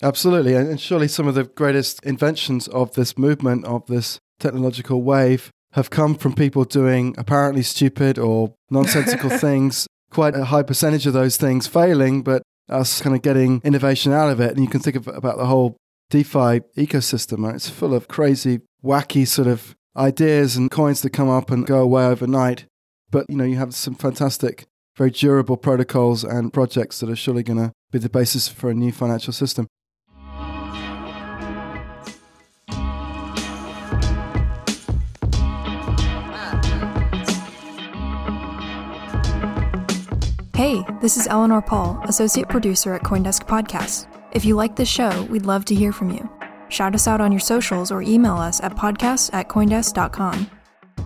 Absolutely. 0.03 0.55
And 0.55 0.81
surely 0.81 1.09
some 1.09 1.27
of 1.27 1.35
the 1.35 1.45
greatest 1.45 2.01
inventions 2.05 2.69
of 2.69 2.95
this 2.95 3.19
movement, 3.19 3.65
of 3.65 3.87
this 3.87 4.21
technological 4.39 5.03
wave, 5.03 5.51
have 5.77 5.91
come 5.91 6.15
from 6.15 6.33
people 6.33 6.65
doing 6.65 7.15
apparently 7.19 7.63
stupid 7.63 8.19
or 8.19 8.55
nonsensical 8.71 9.29
things. 9.39 9.87
Quite 10.11 10.35
a 10.35 10.47
high 10.47 10.63
percentage 10.63 11.07
of 11.07 11.13
those 11.13 11.37
things 11.37 11.67
failing, 11.67 12.23
but 12.23 12.43
us 12.71 13.03
kind 13.03 13.15
of 13.15 13.21
getting 13.21 13.61
innovation 13.63 14.11
out 14.11 14.31
of 14.31 14.41
it. 14.41 14.53
And 14.53 14.61
you 14.61 14.69
can 14.69 14.81
think 14.81 14.97
of, 14.97 15.07
about 15.07 15.37
the 15.37 15.45
whole 15.45 15.77
DeFi 16.09 16.61
ecosystem. 16.79 17.45
Right? 17.45 17.57
It's 17.57 17.69
full 17.69 17.95
of 17.95 18.09
crazy, 18.09 18.61
wacky 18.83 19.29
sort 19.29 19.49
of 19.49 19.77
ideas 19.95 20.57
and 20.57 20.71
coins 20.71 21.03
that 21.03 21.11
come 21.11 21.29
up 21.29 21.51
and 21.51 21.67
go 21.67 21.81
away 21.81 22.07
overnight. 22.07 22.65
But 23.11 23.27
you 23.29 23.37
know, 23.37 23.45
you 23.45 23.57
have 23.57 23.75
some 23.75 23.95
fantastic, 23.95 24.65
very 24.97 25.11
durable 25.11 25.59
protocols 25.59 26.25
and 26.25 26.55
projects 26.55 27.01
that 27.01 27.11
are 27.11 27.17
surely 27.17 27.43
going 27.43 27.59
to 27.59 27.73
be 27.93 27.99
the 27.99 28.09
basis 28.09 28.49
for 28.49 28.71
a 28.71 28.75
new 28.75 28.93
financial 28.93 29.35
system. 29.35 29.67
Hey, 40.57 40.83
this 41.03 41.19
is 41.19 41.27
Eleanor 41.27 41.61
Pahl, 41.61 42.01
associate 42.05 42.49
producer 42.49 42.95
at 42.95 43.03
Coindesk 43.03 43.47
Podcast. 43.47 44.07
If 44.33 44.47
you 44.47 44.57
like 44.57 44.75
this 44.75 44.89
show, 44.89 45.25
we'd 45.25 45.45
love 45.45 45.67
to 45.67 45.75
hear 45.75 45.93
from 45.93 46.09
you. 46.09 46.31
Shout 46.71 46.95
us 46.95 47.07
out 47.07 47.21
on 47.21 47.31
your 47.31 47.41
socials 47.41 47.93
or 47.93 48.01
email 48.01 48.37
us 48.37 48.63
at 48.63 48.75
podcast 48.75 49.35
at 49.35 49.51
coindesk.com. 49.51 50.51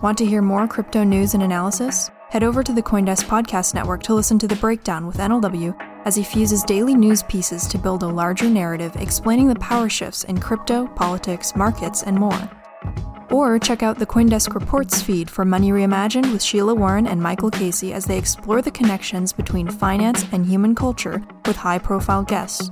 Want 0.01 0.17
to 0.19 0.25
hear 0.25 0.41
more 0.41 0.69
crypto 0.69 1.03
news 1.03 1.33
and 1.33 1.43
analysis? 1.43 2.09
Head 2.29 2.45
over 2.45 2.63
to 2.63 2.71
the 2.71 2.81
Coindesk 2.81 3.25
Podcast 3.25 3.73
Network 3.73 4.03
to 4.03 4.13
listen 4.13 4.39
to 4.39 4.47
The 4.47 4.55
Breakdown 4.55 5.05
with 5.05 5.17
NLW 5.17 5.75
as 6.05 6.15
he 6.15 6.23
fuses 6.23 6.63
daily 6.63 6.95
news 6.95 7.21
pieces 7.23 7.67
to 7.67 7.77
build 7.77 8.03
a 8.03 8.07
larger 8.07 8.49
narrative 8.49 8.95
explaining 8.95 9.49
the 9.49 9.55
power 9.55 9.89
shifts 9.89 10.23
in 10.23 10.39
crypto, 10.39 10.87
politics, 10.87 11.57
markets, 11.57 12.03
and 12.03 12.15
more. 12.15 12.49
Or 13.31 13.57
check 13.57 13.81
out 13.81 13.97
the 13.97 14.05
Coindesk 14.05 14.53
Reports 14.53 15.01
feed 15.01 15.29
for 15.29 15.45
Money 15.45 15.71
Reimagined 15.71 16.33
with 16.33 16.43
Sheila 16.43 16.75
Warren 16.75 17.07
and 17.07 17.21
Michael 17.21 17.49
Casey 17.49 17.93
as 17.93 18.03
they 18.03 18.17
explore 18.17 18.61
the 18.61 18.71
connections 18.71 19.31
between 19.31 19.69
finance 19.69 20.25
and 20.33 20.45
human 20.45 20.75
culture 20.75 21.23
with 21.45 21.55
high 21.55 21.79
profile 21.79 22.23
guests. 22.23 22.69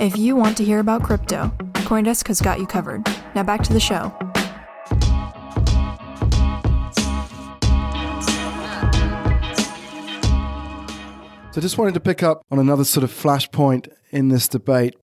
If 0.00 0.16
you 0.16 0.34
want 0.34 0.56
to 0.56 0.64
hear 0.64 0.80
about 0.80 1.04
crypto, 1.04 1.52
Coindesk 1.74 2.26
has 2.26 2.40
got 2.40 2.58
you 2.58 2.66
covered. 2.66 3.06
Now 3.36 3.44
back 3.44 3.62
to 3.62 3.72
the 3.72 3.78
show. 3.78 4.12
So, 11.52 11.60
just 11.60 11.78
wanted 11.78 11.94
to 11.94 12.00
pick 12.00 12.22
up 12.22 12.42
on 12.50 12.58
another 12.58 12.84
sort 12.84 13.04
of 13.04 13.10
flashpoint 13.10 13.88
in 14.10 14.28
this 14.28 14.48
debate. 14.48 14.96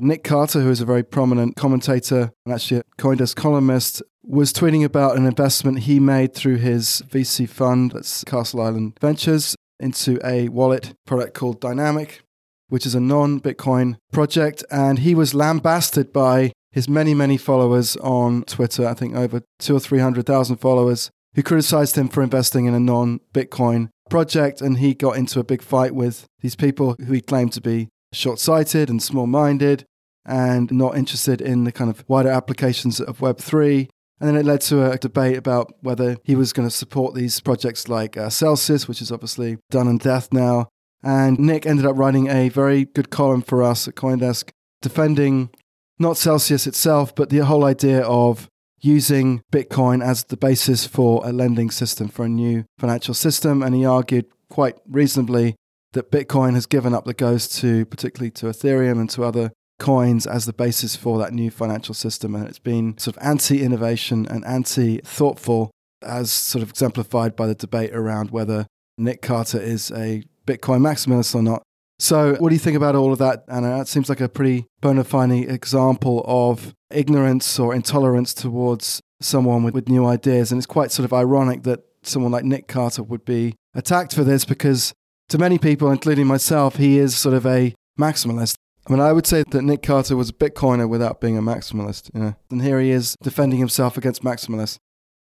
Nic 0.00 0.22
Carter, 0.22 0.60
who 0.60 0.70
is 0.70 0.80
a 0.80 0.86
very 0.86 1.02
prominent 1.02 1.56
commentator 1.56 2.30
and 2.46 2.54
actually 2.54 2.80
a 2.80 2.84
Coindesk 2.98 3.34
columnist, 3.34 4.00
was 4.22 4.52
tweeting 4.52 4.84
about 4.84 5.16
an 5.16 5.26
investment 5.26 5.80
he 5.80 5.98
made 5.98 6.34
through 6.34 6.56
his 6.56 7.02
VC 7.08 7.48
fund, 7.48 7.90
that's 7.90 8.22
Castle 8.22 8.60
Island 8.60 8.96
Ventures, 9.00 9.56
into 9.80 10.20
a 10.24 10.50
wallet 10.50 10.94
product 11.04 11.34
called 11.34 11.60
Dynamic, 11.60 12.22
which 12.68 12.86
is 12.86 12.94
a 12.94 13.00
non 13.00 13.40
Bitcoin 13.40 13.96
project. 14.12 14.62
And 14.70 15.00
he 15.00 15.16
was 15.16 15.34
lambasted 15.34 16.12
by 16.12 16.52
his 16.70 16.88
many, 16.88 17.12
many 17.12 17.36
followers 17.36 17.96
on 17.96 18.44
Twitter, 18.44 18.86
I 18.86 18.94
think 18.94 19.16
over 19.16 19.42
two 19.58 19.74
or 19.74 19.80
300,000 19.80 20.58
followers, 20.58 21.10
who 21.34 21.42
criticized 21.42 21.96
him 21.96 22.08
for 22.08 22.22
investing 22.22 22.66
in 22.66 22.74
a 22.74 22.80
non 22.80 23.18
Bitcoin 23.34 23.88
project, 24.10 24.60
and 24.60 24.78
he 24.78 24.94
got 24.94 25.16
into 25.16 25.40
a 25.40 25.44
big 25.44 25.60
fight 25.60 25.92
with 25.92 26.26
these 26.40 26.54
people 26.54 26.94
who 27.04 27.14
he 27.14 27.20
claimed 27.20 27.52
to 27.54 27.60
be 27.60 27.88
short 28.12 28.38
sighted 28.38 28.88
and 28.88 29.02
small 29.02 29.26
minded 29.26 29.84
and 30.24 30.70
not 30.70 30.96
interested 30.96 31.40
in 31.40 31.64
the 31.64 31.72
kind 31.72 31.90
of 31.90 32.04
wider 32.08 32.30
applications 32.30 33.00
of 33.00 33.18
Web3. 33.18 33.88
And 34.20 34.28
then 34.28 34.36
it 34.36 34.44
led 34.44 34.60
to 34.62 34.90
a 34.90 34.98
debate 34.98 35.36
about 35.36 35.72
whether 35.80 36.16
he 36.24 36.34
was 36.34 36.52
going 36.52 36.68
to 36.68 36.74
support 36.74 37.14
these 37.14 37.40
projects 37.40 37.88
like 37.88 38.16
uh, 38.16 38.28
Celsius, 38.28 38.88
which 38.88 39.00
is 39.00 39.12
obviously 39.12 39.58
done 39.70 39.86
and 39.88 40.00
death 40.00 40.32
now. 40.32 40.68
And 41.02 41.38
Nic 41.38 41.64
ended 41.64 41.86
up 41.86 41.96
writing 41.96 42.26
a 42.28 42.48
very 42.48 42.84
good 42.84 43.10
column 43.10 43.42
for 43.42 43.62
us 43.62 43.86
at 43.86 43.94
Coindesk 43.94 44.50
defending 44.82 45.50
not 45.98 46.16
Celsius 46.16 46.66
itself, 46.66 47.14
but 47.14 47.30
the 47.30 47.38
whole 47.38 47.64
idea 47.64 48.02
of 48.02 48.48
using 48.80 49.42
Bitcoin 49.52 50.04
as 50.04 50.24
the 50.24 50.36
basis 50.36 50.86
for 50.86 51.26
a 51.26 51.32
lending 51.32 51.70
system 51.70 52.08
for 52.08 52.24
a 52.24 52.28
new 52.28 52.64
financial 52.78 53.14
system. 53.14 53.62
And 53.62 53.74
he 53.74 53.84
argued 53.84 54.26
quite 54.48 54.76
reasonably 54.86 55.56
that 55.98 56.12
Bitcoin 56.12 56.54
has 56.54 56.64
given 56.64 56.94
up 56.94 57.04
the 57.06 57.12
ghost 57.12 57.58
to, 57.58 57.84
particularly 57.86 58.30
to 58.30 58.46
Ethereum 58.46 59.00
and 59.00 59.10
to 59.10 59.24
other 59.24 59.50
coins 59.80 60.28
as 60.28 60.46
the 60.46 60.52
basis 60.52 60.94
for 60.94 61.18
that 61.18 61.32
new 61.32 61.50
financial 61.50 61.92
system. 61.92 62.36
And 62.36 62.46
it's 62.46 62.60
been 62.60 62.96
sort 62.98 63.16
of 63.16 63.22
anti 63.22 63.62
innovation 63.64 64.24
and 64.30 64.44
anti 64.44 64.98
thoughtful, 64.98 65.72
as 66.00 66.30
sort 66.30 66.62
of 66.62 66.70
exemplified 66.70 67.34
by 67.34 67.48
the 67.48 67.56
debate 67.56 67.92
around 67.92 68.30
whether 68.30 68.66
Nic 68.96 69.22
Carter 69.22 69.60
is 69.60 69.90
a 69.90 70.22
Bitcoin 70.46 70.80
maximalist 70.80 71.34
or 71.34 71.42
not. 71.42 71.62
So, 71.98 72.36
what 72.38 72.50
do 72.50 72.54
you 72.54 72.60
think 72.60 72.76
about 72.76 72.94
all 72.94 73.12
of 73.12 73.18
that, 73.18 73.44
Anna? 73.48 73.78
That 73.78 73.88
seems 73.88 74.08
like 74.08 74.20
a 74.20 74.28
pretty 74.28 74.66
bona 74.80 75.02
fide 75.02 75.32
example 75.32 76.24
of 76.28 76.72
ignorance 76.92 77.58
or 77.58 77.74
intolerance 77.74 78.32
towards 78.32 79.00
someone 79.20 79.64
with, 79.64 79.74
with 79.74 79.88
new 79.88 80.06
ideas. 80.06 80.52
And 80.52 80.60
it's 80.60 80.66
quite 80.66 80.92
sort 80.92 81.04
of 81.04 81.12
ironic 81.12 81.64
that 81.64 81.80
someone 82.04 82.30
like 82.30 82.44
Nic 82.44 82.68
Carter 82.68 83.02
would 83.02 83.24
be 83.24 83.56
attacked 83.74 84.14
for 84.14 84.22
this 84.22 84.44
because, 84.44 84.94
to 85.28 85.38
many 85.38 85.58
people, 85.58 85.90
including 85.90 86.26
myself, 86.26 86.76
he 86.76 86.98
is 86.98 87.16
sort 87.16 87.34
of 87.34 87.46
a 87.46 87.74
maximalist. 87.98 88.56
I 88.86 88.92
mean, 88.92 89.00
I 89.00 89.12
would 89.12 89.26
say 89.26 89.42
that 89.42 89.62
Nic 89.62 89.82
Carter 89.82 90.16
was 90.16 90.30
a 90.30 90.32
Bitcoiner 90.32 90.88
without 90.88 91.20
being 91.20 91.36
a 91.36 91.42
maximalist, 91.42 92.10
you 92.14 92.20
know? 92.20 92.34
And 92.50 92.62
here 92.62 92.80
he 92.80 92.90
is 92.90 93.16
defending 93.22 93.58
himself 93.58 93.98
against 93.98 94.22
maximalists. 94.22 94.78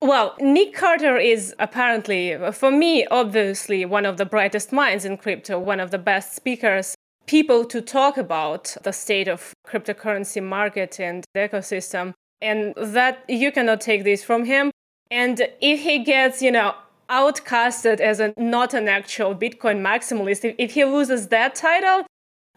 Well, 0.00 0.36
Nic 0.38 0.74
Carter 0.74 1.16
is 1.16 1.54
apparently, 1.58 2.36
for 2.52 2.70
me, 2.70 3.06
obviously 3.06 3.84
one 3.84 4.04
of 4.04 4.16
the 4.16 4.26
brightest 4.26 4.72
minds 4.72 5.04
in 5.04 5.16
crypto, 5.16 5.58
one 5.58 5.80
of 5.80 5.90
the 5.90 5.98
best 5.98 6.36
speakers, 6.36 6.94
people 7.26 7.64
to 7.64 7.80
talk 7.80 8.16
about 8.16 8.76
the 8.84 8.92
state 8.92 9.28
of 9.28 9.54
cryptocurrency 9.66 10.42
market 10.42 11.00
and 11.00 11.24
the 11.34 11.40
ecosystem. 11.40 12.12
And 12.40 12.74
that 12.76 13.24
you 13.28 13.50
cannot 13.50 13.80
take 13.80 14.04
this 14.04 14.22
from 14.22 14.44
him. 14.44 14.70
And 15.10 15.48
if 15.60 15.80
he 15.80 16.04
gets, 16.04 16.42
you 16.42 16.52
know, 16.52 16.74
outcasted 17.10 18.00
as 18.00 18.20
a 18.20 18.34
not 18.36 18.74
an 18.74 18.88
actual 18.88 19.34
Bitcoin 19.34 19.80
maximalist, 19.80 20.44
if, 20.44 20.54
if 20.58 20.72
he 20.72 20.84
loses 20.84 21.28
that 21.28 21.54
title, 21.54 22.06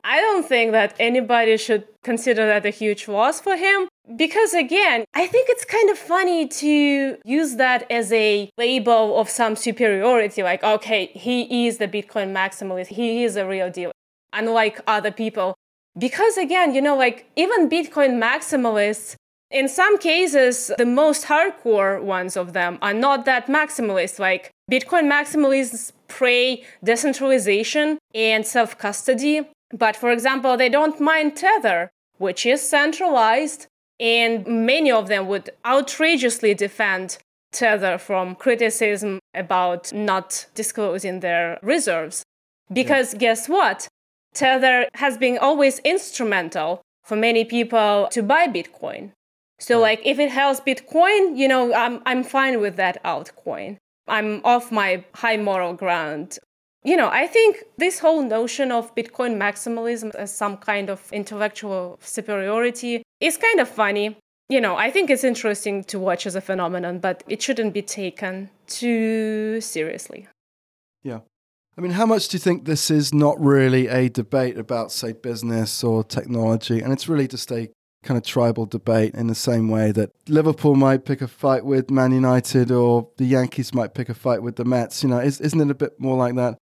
I 0.04 0.20
don't 0.20 0.48
think 0.48 0.72
that 0.72 0.96
anybody 1.00 1.58
should 1.58 1.88
consider 2.04 2.46
that 2.48 2.66
a 2.66 2.70
huge 2.70 3.08
loss 3.08 3.40
for 3.40 3.56
him. 3.56 3.88
Because 4.16 4.54
again, 4.54 5.06
I 5.14 5.28
think 5.28 5.48
it's 5.50 5.64
kind 5.64 5.90
of 5.90 5.98
funny 5.98 6.48
to 6.48 7.18
use 7.24 7.56
that 7.58 7.90
as 7.92 8.12
a 8.12 8.50
label 8.58 9.20
of 9.20 9.30
some 9.30 9.56
superiority. 9.56 10.42
Like, 10.44 10.64
okay, 10.64 11.08
he 11.14 11.68
is 11.68 11.78
the 11.78 11.88
Bitcoin 11.88 12.34
maximalist, 12.34 12.88
he 12.88 13.24
is 13.24 13.36
a 13.36 13.46
real 13.46 13.70
deal, 13.70 13.92
unlike 14.34 14.82
other 14.88 15.12
people. 15.12 15.56
Because 15.98 16.38
again, 16.38 16.74
you 16.74 16.82
know, 16.82 16.98
like 16.98 17.30
even 17.36 17.70
Bitcoin 17.70 18.22
maximalists, 18.22 19.16
in 19.52 19.68
some 19.68 19.98
cases, 19.98 20.72
the 20.78 20.86
most 20.86 21.26
hardcore 21.26 22.02
ones 22.02 22.38
of 22.38 22.54
them 22.54 22.78
are 22.82 22.94
not 22.94 23.26
that 23.26 23.48
maximalist. 23.48 24.18
Like 24.18 24.52
Bitcoin 24.72 25.12
maximalists 25.12 25.92
pray 26.08 26.64
decentralization 26.84 27.98
and 28.16 28.46
self 28.46 28.78
custody. 28.78 29.42
But 29.74 29.96
for 29.96 30.12
example, 30.12 30.58
they 30.58 30.70
don't 30.70 31.00
mind 31.00 31.38
Tether, 31.38 31.90
which 32.18 32.46
is 32.46 32.62
centralized, 32.62 33.68
and 34.00 34.46
many 34.46 34.92
of 34.92 35.08
them 35.08 35.28
would 35.28 35.50
outrageously 35.66 36.54
defend 36.54 37.18
Tether 37.52 37.98
from 37.98 38.36
criticism 38.36 39.20
about 39.34 39.92
not 39.94 40.46
disclosing 40.56 41.20
their 41.20 41.60
reserves. 41.62 42.24
Because 42.72 43.14
yeah. 43.14 43.20
guess 43.20 43.50
what? 43.50 43.88
Tether 44.34 44.88
has 44.96 45.18
been 45.18 45.38
always 45.38 45.80
instrumental 45.80 46.82
for 47.04 47.16
many 47.18 47.44
people 47.44 48.08
to 48.12 48.24
buy 48.24 48.48
Bitcoin. 48.48 49.12
So, 49.62 49.76
yeah. 49.76 49.82
like, 49.82 50.02
if 50.04 50.18
it 50.18 50.32
helps 50.32 50.60
Bitcoin, 50.60 51.38
you 51.38 51.48
know, 51.48 51.72
I'm, 51.74 52.02
I'm 52.08 52.24
fine 52.24 52.60
with 52.60 52.78
that 52.78 53.02
altcoin. 53.04 53.78
I'm 54.08 54.42
off 54.44 54.72
my 54.72 55.06
high 55.14 55.38
moral 55.38 55.74
ground. 55.74 56.40
You 56.84 56.98
know, 56.98 57.10
I 57.10 57.28
think 57.28 57.64
this 57.78 58.00
whole 58.00 58.24
notion 58.24 58.72
of 58.72 58.94
Bitcoin 58.96 59.38
maximalism 59.38 60.16
as 60.16 60.36
some 60.36 60.58
kind 60.58 60.90
of 60.90 61.08
intellectual 61.14 62.00
superiority 62.02 63.04
is 63.20 63.38
kind 63.38 63.60
of 63.60 63.70
funny. 63.70 64.18
You 64.50 64.62
know, 64.62 64.76
I 64.76 64.90
think 64.90 65.12
it's 65.12 65.24
interesting 65.24 65.84
to 65.86 66.00
watch 66.00 66.26
as 66.26 66.36
a 66.36 66.42
phenomenon, 66.42 66.98
but 66.98 67.24
it 67.28 67.40
shouldn't 67.44 67.76
be 67.76 67.84
taken 67.84 68.50
too 68.66 69.62
seriously. 69.62 70.28
Yeah. 71.04 71.20
I 71.78 71.82
mean, 71.82 71.92
how 71.92 72.08
much 72.08 72.30
do 72.30 72.36
you 72.36 72.40
think 72.40 72.66
this 72.66 72.90
is 72.90 73.14
not 73.14 73.40
really 73.40 73.88
a 73.88 74.10
debate 74.10 74.58
about, 74.58 74.92
say, 74.92 75.14
business 75.14 75.84
or 75.84 76.04
technology, 76.04 76.82
and 76.82 76.92
it's 76.92 77.08
really 77.08 77.28
just 77.28 77.52
a 77.52 77.70
kind 78.04 78.18
of 78.18 78.24
tribal 78.24 78.66
debate 78.66 79.14
in 79.14 79.28
the 79.28 79.36
same 79.36 79.70
way 79.70 79.92
that 79.92 80.12
Liverpool 80.28 80.76
might 80.76 81.06
pick 81.06 81.22
a 81.22 81.28
fight 81.28 81.66
with 81.66 81.92
Man 81.92 82.12
United 82.12 82.72
or 82.72 83.10
the 83.18 83.26
Yankees 83.26 83.74
might 83.74 83.94
pick 83.94 84.10
a 84.10 84.14
fight 84.14 84.42
with 84.42 84.56
the 84.56 84.66
Mets? 84.66 85.04
You 85.04 85.10
know, 85.10 85.20
is, 85.20 85.40
isn't 85.40 85.62
it 85.62 85.70
a 85.70 85.76
bit 85.76 86.00
more 86.00 86.18
like 86.18 86.36
that? 86.36 86.58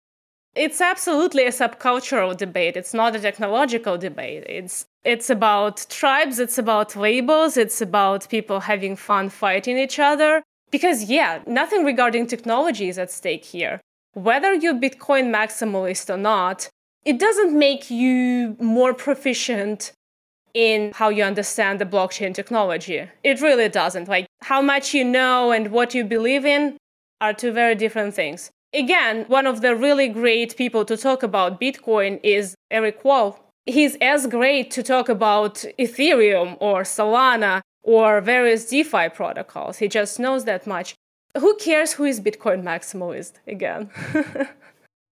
It's 0.56 0.82
absolutely 0.82 1.46
a 1.46 1.52
subcultural 1.52 2.36
debate. 2.36 2.76
It's 2.76 2.94
not 2.94 3.16
a 3.16 3.20
technological 3.20 3.98
debate. 3.98 4.44
It's 4.48 4.88
it's 5.04 5.30
about 5.30 5.86
tribes, 5.90 6.40
it's 6.40 6.58
about 6.58 6.96
labels, 6.96 7.58
it's 7.58 7.80
about 7.80 8.28
people 8.28 8.62
having 8.62 8.96
fun 8.96 9.30
fighting 9.30 9.78
each 9.78 10.00
other. 10.00 10.42
Because 10.72 11.04
yeah, 11.04 11.42
nothing 11.46 11.86
regarding 11.86 12.26
technology 12.26 12.90
is 12.90 12.98
at 12.98 13.12
stake 13.12 13.46
here. 13.46 13.80
Whether 14.14 14.56
you're 14.56 14.74
Bitcoin 14.74 15.30
maximalist 15.32 16.10
or 16.10 16.18
not, 16.18 16.70
it 17.06 17.20
doesn't 17.20 17.58
make 17.58 17.92
you 17.92 18.58
more 18.60 18.96
proficient 18.96 19.92
in 20.58 20.92
how 20.96 21.10
you 21.10 21.24
understand 21.24 21.80
the 21.80 21.86
blockchain 21.86 22.34
technology. 22.34 23.08
It 23.24 23.42
really 23.42 23.70
doesn't. 23.70 24.08
Like 24.08 24.26
how 24.42 24.60
much 24.60 24.92
you 24.96 25.04
know 25.04 25.52
and 25.52 25.72
what 25.72 25.94
you 25.94 26.04
believe 26.04 26.46
in 26.46 26.78
are 27.22 27.32
two 27.32 27.52
very 27.52 27.76
different 27.76 28.16
things. 28.16 28.50
Again, 28.74 29.26
one 29.28 29.46
of 29.46 29.62
the 29.62 29.76
really 29.76 30.08
great 30.08 30.58
people 30.58 30.84
to 30.86 30.98
talk 30.98 31.22
about 31.22 31.62
Bitcoin 31.62 32.20
is 32.24 32.56
Eric 32.72 33.06
Wall. 33.06 33.40
He's 33.68 33.98
as 34.02 34.26
great 34.26 34.72
to 34.72 34.82
talk 34.82 35.10
about 35.10 35.64
Ethereum 35.78 36.58
or 36.60 36.82
Solana 36.82 37.62
or 37.84 38.20
various 38.20 38.68
DeFi 38.68 39.10
protocols. 39.10 39.78
He 39.78 39.88
just 39.88 40.20
knows 40.20 40.46
that 40.46 40.66
much. 40.66 40.96
Who 41.38 41.56
cares 41.58 41.94
who 41.94 42.06
is 42.06 42.20
Bitcoin 42.20 42.64
maximalist 42.64 43.34
again? 43.46 43.92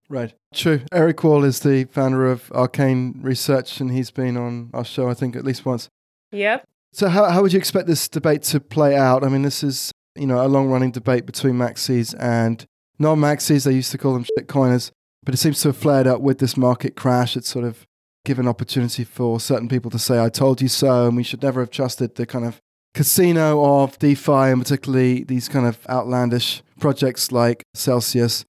Right. 0.09 0.33
True. 0.53 0.81
Eric 0.91 1.23
Wall 1.23 1.43
is 1.43 1.61
the 1.61 1.85
founder 1.85 2.29
of 2.29 2.51
Arcane 2.51 3.19
Research, 3.21 3.79
and 3.79 3.91
he's 3.91 4.11
been 4.11 4.37
on 4.37 4.69
our 4.73 4.85
show, 4.85 5.09
I 5.09 5.13
think, 5.13 5.35
at 5.35 5.43
least 5.43 5.65
once. 5.65 5.89
Yep. 6.31 6.63
So, 6.93 7.09
how, 7.09 7.25
how 7.25 7.41
would 7.41 7.53
you 7.53 7.59
expect 7.59 7.87
this 7.87 8.07
debate 8.07 8.43
to 8.43 8.59
play 8.59 8.95
out? 8.95 9.23
I 9.23 9.29
mean, 9.29 9.41
this 9.41 9.63
is, 9.63 9.91
you 10.15 10.27
know, 10.27 10.45
a 10.45 10.47
long 10.47 10.69
running 10.69 10.91
debate 10.91 11.25
between 11.25 11.55
maxis 11.55 12.15
and 12.19 12.65
non 12.99 13.19
maxis. 13.19 13.65
They 13.65 13.73
used 13.73 13.91
to 13.91 13.97
call 13.97 14.13
them 14.13 14.25
shitcoiners, 14.37 14.91
but 15.23 15.33
it 15.33 15.37
seems 15.37 15.61
to 15.61 15.69
have 15.69 15.77
flared 15.77 16.07
up 16.07 16.21
with 16.21 16.37
this 16.37 16.55
market 16.55 16.95
crash. 16.95 17.35
It's 17.35 17.49
sort 17.49 17.65
of 17.65 17.85
given 18.25 18.47
opportunity 18.47 19.03
for 19.03 19.39
certain 19.39 19.69
people 19.69 19.91
to 19.91 19.99
say, 19.99 20.19
I 20.19 20.29
told 20.29 20.61
you 20.61 20.67
so, 20.67 21.07
and 21.07 21.15
we 21.15 21.23
should 21.23 21.41
never 21.41 21.61
have 21.61 21.69
trusted 21.69 22.15
the 22.15 22.25
kind 22.25 22.45
of 22.45 22.59
casino 22.93 23.63
of 23.81 23.99
DeFi, 23.99 24.31
and 24.31 24.61
particularly 24.61 25.23
these 25.23 25.49
kind 25.49 25.65
of 25.65 25.85
outlandish 25.89 26.63
projects 26.79 27.31
like 27.31 27.63
Celsius. 27.73 28.45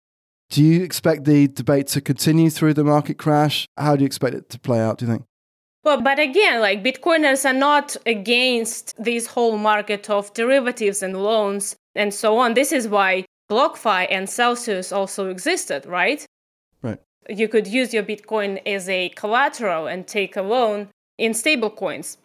Do 0.53 0.63
you 0.63 0.83
expect 0.83 1.25
the 1.25 1.49
debate 1.49 1.87
to 1.89 2.03
continue 2.03 2.51
through 2.51 2.75
the 2.75 2.85
market 2.85 3.17
crash? 3.17 3.67
How 3.79 3.97
do 3.97 4.03
you 4.03 4.07
expect 4.07 4.35
it 4.35 4.51
to 4.51 4.59
play 4.59 4.81
out, 4.81 4.99
do 4.99 5.07
you 5.07 5.13
think? 5.13 5.25
Well, 5.83 6.03
but 6.03 6.19
again, 6.19 6.61
like 6.61 6.85
Bitcoiners 6.85 7.47
are 7.49 7.55
not 7.55 7.97
against 8.05 8.95
this 9.03 9.27
whole 9.27 9.57
market 9.57 10.11
of 10.11 10.31
derivatives 10.35 11.03
and 11.03 11.17
loans 11.17 11.75
and 11.95 12.13
so 12.13 12.37
on. 12.37 12.53
This 12.53 12.71
is 12.71 12.87
why 12.87 13.25
BlockFi 13.51 14.09
and 14.11 14.29
Celsius 14.29 14.93
also 14.93 15.31
existed, 15.31 15.87
right? 15.87 16.27
Right. 16.83 16.99
You 17.31 17.49
could 17.49 17.67
use 17.67 17.95
your 17.95 18.03
Bitcoin 18.03 18.61
as 18.67 18.91
a 18.91 19.09
collateral 19.17 19.87
and 19.87 20.07
take 20.07 20.37
a 20.37 20.43
loan 20.43 20.91
in 21.17 21.33
stablecoins. 21.33 22.19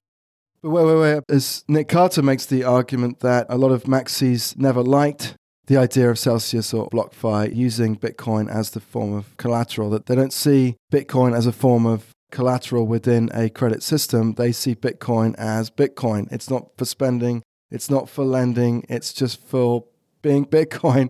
But 0.61 0.71
wait, 0.71 0.85
wait, 0.85 0.99
wait. 0.99 1.23
As 1.29 1.63
Nic 1.69 1.87
Carter 1.87 2.21
makes 2.21 2.45
the 2.45 2.65
argument 2.65 3.21
that 3.21 3.45
a 3.47 3.57
lot 3.57 3.71
of 3.71 3.83
maxis 3.83 4.57
never 4.57 4.83
liked 4.83 5.35
the 5.67 5.77
idea 5.77 6.10
of 6.10 6.17
Celsius 6.17 6.73
or 6.73 6.89
BlockFi 6.89 7.56
using 7.56 7.95
Bitcoin 7.95 8.49
as 8.49 8.71
the 8.71 8.80
form 8.80 9.13
of 9.13 9.36
collateral, 9.38 9.89
that 9.91 10.08
they 10.08 10.15
don't 10.15 10.34
see 10.34 10.75
Bitcoin 10.91 11.36
as 11.36 11.45
a 11.45 11.51
form 11.51 11.86
of 11.86 12.13
collateral 12.32 12.88
within 12.88 13.30
a 13.34 13.49
credit 13.49 13.84
system. 13.84 14.34
They 14.34 14.51
see 14.51 14.75
Bitcoin 14.75 15.36
as 15.36 15.69
Bitcoin. 15.69 16.32
It's 16.32 16.49
not 16.49 16.69
for 16.77 16.86
spending, 16.86 17.43
it's 17.69 17.89
not 17.89 18.10
for 18.10 18.23
lending, 18.23 18.86
it's 18.89 19.13
just 19.13 19.45
for 19.45 19.84
being 20.21 20.45
Bitcoin. 20.58 21.10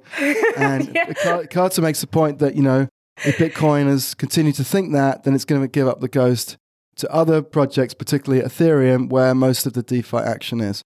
And 0.57 0.95
yeah. 0.95 1.43
Carter 1.45 1.81
makes 1.81 2.01
the 2.01 2.07
point 2.07 2.39
that, 2.39 2.55
you 2.55 2.63
know, 2.63 2.87
if 3.25 3.37
Bitcoiners 3.37 4.17
continue 4.17 4.51
to 4.53 4.63
think 4.63 4.93
that, 4.93 5.23
then 5.23 5.33
it's 5.33 5.45
going 5.45 5.61
to 5.61 5.67
give 5.67 5.87
up 5.87 6.01
the 6.01 6.07
ghost 6.07 6.57
to 6.97 7.11
other 7.11 7.41
projects, 7.41 7.93
particularly 7.93 8.43
Ethereum, 8.43 9.09
where 9.09 9.33
most 9.35 9.65
of 9.65 9.73
the 9.73 9.83
DeFi 9.83 10.17
action 10.17 10.61
is. 10.61 10.81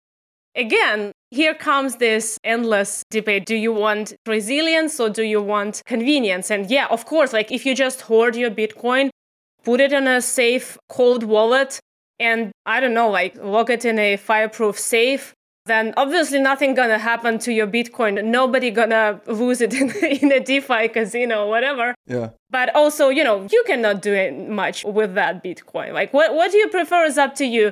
Again, 0.55 1.12
here 1.31 1.53
comes 1.53 1.97
this 1.97 2.38
endless 2.43 3.03
debate. 3.12 3.45
Do 3.45 3.55
you 3.55 3.71
want 3.71 4.13
resilience 4.25 4.99
or 4.99 5.09
do 5.09 5.23
you 5.23 5.41
want 5.41 5.83
convenience? 5.85 6.49
And 6.49 6.69
yeah, 6.69 6.88
of 6.89 7.05
course, 7.05 7.33
like 7.33 7.51
if 7.51 7.65
you 7.65 7.75
just 7.75 8.01
hoard 8.01 8.35
your 8.35 8.51
Bitcoin, 8.51 9.09
put 9.63 9.79
it 9.79 9.93
in 9.93 10.07
a 10.07 10.21
safe, 10.21 10.77
cold 10.89 11.23
wallet, 11.23 11.79
and 12.19 12.51
I 12.65 12.79
don't 12.79 12.93
know, 12.93 13.09
like 13.09 13.35
lock 13.41 13.69
it 13.69 13.85
in 13.85 13.99
a 13.99 14.17
fireproof 14.17 14.77
safe, 14.77 15.33
then 15.65 15.93
obviously 15.97 16.39
nothing 16.39 16.73
gonna 16.73 16.97
happen 16.97 17.38
to 17.39 17.53
your 17.53 17.67
Bitcoin. 17.67 18.23
Nobody 18.25 18.71
gonna 18.71 19.21
lose 19.27 19.62
it 19.62 19.73
in, 19.81 19.91
in 20.03 20.31
a 20.31 20.39
DeFi 20.39 20.89
casino, 20.89 21.47
whatever. 21.47 21.93
Yeah. 22.07 22.31
But 22.49 22.75
also, 22.75 23.09
you 23.09 23.23
know, 23.23 23.47
you 23.51 23.63
cannot 23.67 24.01
do 24.01 24.13
it 24.13 24.49
much 24.49 24.83
with 24.83 25.13
that 25.13 25.43
Bitcoin. 25.43 25.93
Like, 25.93 26.12
what 26.12 26.33
what 26.33 26.51
do 26.51 26.57
you 26.57 26.69
prefer 26.69 27.05
is 27.05 27.17
up 27.17 27.35
to 27.35 27.45
you 27.45 27.71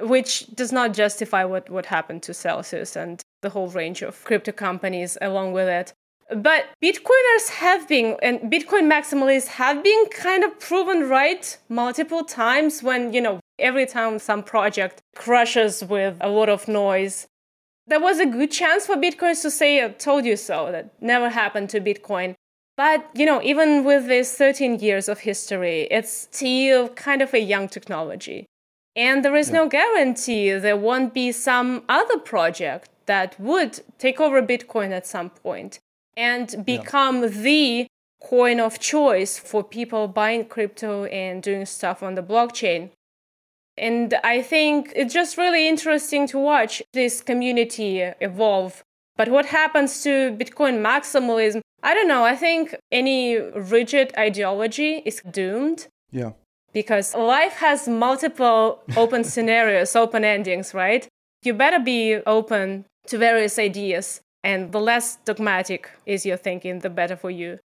which 0.00 0.46
does 0.54 0.72
not 0.72 0.92
justify 0.94 1.44
what, 1.44 1.70
what 1.70 1.86
happened 1.86 2.22
to 2.24 2.34
Celsius 2.34 2.96
and 2.96 3.22
the 3.42 3.50
whole 3.50 3.68
range 3.68 4.02
of 4.02 4.24
crypto 4.24 4.52
companies 4.52 5.16
along 5.20 5.52
with 5.52 5.68
it. 5.68 5.92
But 6.34 6.66
Bitcoiners 6.82 7.50
have 7.50 7.86
been, 7.86 8.16
and 8.20 8.40
Bitcoin 8.52 8.90
maximalists 8.90 9.46
have 9.46 9.84
been 9.84 10.06
kind 10.06 10.42
of 10.42 10.58
proven 10.58 11.08
right 11.08 11.56
multiple 11.68 12.24
times 12.24 12.82
when, 12.82 13.12
you 13.12 13.20
know, 13.20 13.38
every 13.58 13.86
time 13.86 14.18
some 14.18 14.42
project 14.42 15.02
crushes 15.14 15.84
with 15.84 16.16
a 16.20 16.28
lot 16.28 16.48
of 16.48 16.66
noise, 16.66 17.28
there 17.86 18.00
was 18.00 18.18
a 18.18 18.26
good 18.26 18.50
chance 18.50 18.86
for 18.86 18.96
Bitcoiners 18.96 19.42
to 19.42 19.50
say, 19.50 19.84
I 19.84 19.88
told 19.88 20.24
you 20.24 20.36
so. 20.36 20.72
That 20.72 21.00
never 21.00 21.30
happened 21.30 21.70
to 21.70 21.80
Bitcoin. 21.80 22.34
But, 22.76 23.08
you 23.14 23.24
know, 23.24 23.40
even 23.42 23.84
with 23.84 24.06
this 24.06 24.36
13 24.36 24.80
years 24.80 25.08
of 25.08 25.20
history, 25.20 25.82
it's 25.90 26.28
still 26.32 26.88
kind 26.90 27.22
of 27.22 27.32
a 27.32 27.40
young 27.40 27.68
technology. 27.68 28.46
And 28.96 29.22
there 29.22 29.36
is 29.36 29.48
yeah. 29.48 29.56
no 29.56 29.68
guarantee 29.68 30.52
there 30.52 30.76
won't 30.76 31.12
be 31.12 31.30
some 31.30 31.84
other 31.88 32.18
project 32.18 32.88
that 33.04 33.38
would 33.38 33.80
take 33.98 34.18
over 34.20 34.42
Bitcoin 34.42 34.90
at 34.90 35.06
some 35.06 35.30
point 35.30 35.78
and 36.16 36.64
become 36.64 37.22
yeah. 37.22 37.28
the 37.28 37.86
coin 38.22 38.58
of 38.58 38.80
choice 38.80 39.38
for 39.38 39.62
people 39.62 40.08
buying 40.08 40.46
crypto 40.46 41.04
and 41.04 41.42
doing 41.42 41.66
stuff 41.66 42.02
on 42.02 42.14
the 42.14 42.22
blockchain. 42.22 42.90
And 43.76 44.14
I 44.24 44.40
think 44.40 44.92
it's 44.96 45.12
just 45.12 45.36
really 45.36 45.68
interesting 45.68 46.26
to 46.28 46.38
watch 46.38 46.82
this 46.94 47.20
community 47.20 48.00
evolve. 48.00 48.82
But 49.18 49.28
what 49.28 49.46
happens 49.46 50.02
to 50.04 50.32
Bitcoin 50.32 50.80
maximalism? 50.80 51.60
I 51.82 51.92
don't 51.92 52.08
know. 52.08 52.24
I 52.24 52.34
think 52.34 52.74
any 52.90 53.36
rigid 53.36 54.14
ideology 54.16 55.02
is 55.04 55.20
doomed. 55.30 55.88
Yeah 56.10 56.32
because 56.76 57.14
life 57.14 57.54
has 57.54 57.88
multiple 57.88 58.82
open 58.98 59.24
scenarios, 59.24 59.96
open 59.96 60.24
endings, 60.24 60.74
right? 60.74 61.08
You 61.42 61.54
better 61.54 61.78
be 61.78 62.16
open 62.26 62.84
to 63.06 63.16
various 63.16 63.58
ideas, 63.58 64.20
and 64.44 64.72
the 64.72 64.78
less 64.78 65.16
dogmatic 65.24 65.88
is 66.04 66.26
your 66.26 66.36
thinking, 66.36 66.80
the 66.80 66.90
better 66.90 67.16
for 67.16 67.30
you. 67.30 67.60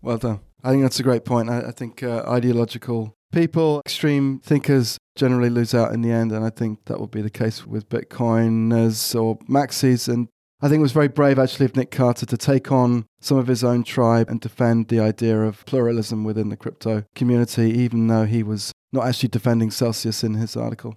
Well 0.00 0.16
done. 0.16 0.40
I 0.64 0.70
think 0.70 0.82
that's 0.82 0.98
a 0.98 1.02
great 1.02 1.26
point. 1.26 1.50
I, 1.50 1.68
I 1.68 1.70
think 1.72 2.02
uh, 2.02 2.24
ideological 2.26 3.12
people, 3.30 3.82
extreme 3.84 4.40
thinkers, 4.40 4.96
generally 5.16 5.50
lose 5.50 5.74
out 5.74 5.92
in 5.92 6.00
the 6.00 6.10
end, 6.10 6.32
and 6.32 6.42
I 6.42 6.48
think 6.48 6.86
that 6.86 6.98
will 6.98 7.08
be 7.08 7.20
the 7.20 7.28
case 7.28 7.66
with 7.66 7.90
Bitcoiners 7.90 9.20
or 9.20 9.38
maxis. 9.50 10.08
And 10.08 10.28
I 10.62 10.68
think 10.70 10.78
it 10.78 10.88
was 10.88 10.92
very 10.92 11.08
brave, 11.08 11.38
actually, 11.38 11.66
of 11.66 11.76
Nic 11.76 11.90
Carter 11.90 12.24
to 12.24 12.38
take 12.38 12.72
on 12.72 13.04
some 13.20 13.36
of 13.36 13.46
his 13.46 13.62
own 13.62 13.84
tribe 13.84 14.28
and 14.28 14.40
defend 14.40 14.88
the 14.88 15.00
idea 15.00 15.40
of 15.40 15.64
pluralism 15.66 16.24
within 16.24 16.48
the 16.48 16.56
crypto 16.56 17.04
community, 17.14 17.70
even 17.70 18.06
though 18.06 18.24
he 18.24 18.42
was 18.42 18.72
not 18.92 19.06
actually 19.06 19.28
defending 19.28 19.70
Celsius 19.70 20.24
in 20.24 20.34
his 20.34 20.56
article. 20.56 20.96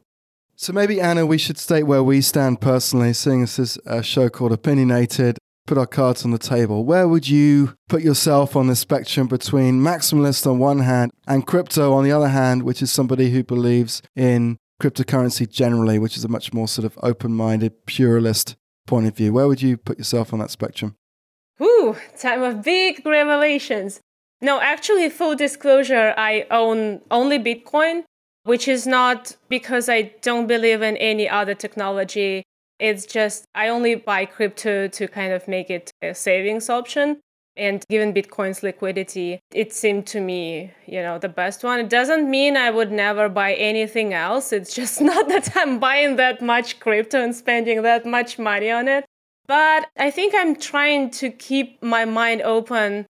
So 0.56 0.72
maybe, 0.72 1.02
Anna, 1.02 1.26
we 1.26 1.38
should 1.38 1.58
state 1.58 1.84
where 1.84 2.04
we 2.04 2.22
stand 2.22 2.62
personally, 2.62 3.14
seeing 3.14 3.42
this 3.42 3.60
is 3.60 3.78
a 3.86 4.02
show 4.02 4.30
called 4.30 4.52
Opinionated. 4.52 5.38
Put 5.66 5.78
our 5.78 5.88
cards 5.88 6.26
on 6.26 6.32
the 6.32 6.38
table. 6.38 6.84
Where 6.84 7.08
would 7.08 7.30
you 7.30 7.76
put 7.88 8.02
yourself 8.02 8.54
on 8.54 8.68
the 8.68 8.76
spectrum 8.76 9.28
between 9.28 9.80
maximalist 9.80 10.46
on 10.46 10.60
one 10.60 10.80
hand 10.80 11.12
and 11.26 11.48
crypto 11.48 11.94
on 11.94 12.04
the 12.04 12.12
other 12.12 12.28
hand, 12.28 12.64
which 12.64 12.82
is 12.82 12.92
somebody 12.92 13.30
who 13.30 13.46
believes 13.46 14.02
in 14.14 14.58
cryptocurrency 14.82 15.50
generally, 15.50 15.98
which 16.00 16.18
is 16.18 16.26
a 16.26 16.28
much 16.28 16.52
more 16.52 16.68
sort 16.68 16.86
of 16.86 17.00
open 17.02 17.34
minded, 17.34 17.86
pluralist 17.86 18.58
point 18.86 19.08
of 19.08 19.16
view? 19.16 19.32
Where 19.32 19.48
would 19.48 19.62
you 19.62 19.78
put 19.78 19.98
yourself 19.98 20.34
on 20.34 20.40
that 20.40 20.52
spectrum? 20.52 20.98
Ooh, 21.62 21.96
time 22.18 22.42
of 22.42 22.64
big 22.64 23.06
revelations. 23.06 24.00
No, 24.42 24.60
actually, 24.60 25.10
full 25.10 25.36
disclosure, 25.36 26.14
I 26.18 26.46
own 26.52 27.02
only 27.10 27.40
Bitcoin, 27.40 28.04
which 28.44 28.68
is 28.68 28.86
not 28.86 29.38
because 29.48 29.88
I 29.88 30.14
don't 30.22 30.48
believe 30.48 30.82
in 30.82 30.98
any 30.98 31.30
other 31.30 31.54
technology. 31.54 32.44
It's 32.80 33.06
just 33.06 33.46
I 33.56 33.70
only 33.70 33.96
buy 33.96 34.26
crypto 34.26 34.88
to 34.88 35.08
kind 35.08 35.32
of 35.32 35.48
make 35.48 35.70
it 35.70 35.92
a 36.02 36.14
savings 36.14 36.70
option. 36.70 37.22
And 37.56 37.86
given 37.88 38.14
Bitcoin's 38.14 38.64
liquidity, 38.64 39.40
it 39.54 39.72
seemed 39.74 40.08
to 40.08 40.20
me, 40.20 40.72
you 40.88 41.04
know, 41.04 41.20
the 41.20 41.30
best 41.30 41.64
one. 41.64 41.80
It 41.80 41.90
doesn't 41.90 42.30
mean 42.30 42.58
I 42.58 42.72
would 42.72 42.92
never 42.92 43.30
buy 43.30 43.54
anything 43.54 44.14
else. 44.14 44.52
It's 44.52 44.74
just 44.74 45.00
not 45.12 45.28
that 45.28 45.56
I'm 45.56 45.80
buying 45.80 46.16
that 46.16 46.42
much 46.42 46.80
crypto 46.80 47.24
and 47.24 47.36
spending 47.36 47.84
that 47.84 48.06
much 48.06 48.40
money 48.40 48.72
on 48.72 48.88
it. 48.88 49.06
But 49.48 49.90
I 49.98 50.10
think 50.10 50.34
I'm 50.36 50.56
trying 50.56 51.10
to 51.12 51.30
keep 51.30 51.82
my 51.84 52.06
mind 52.06 52.42
open 52.42 53.06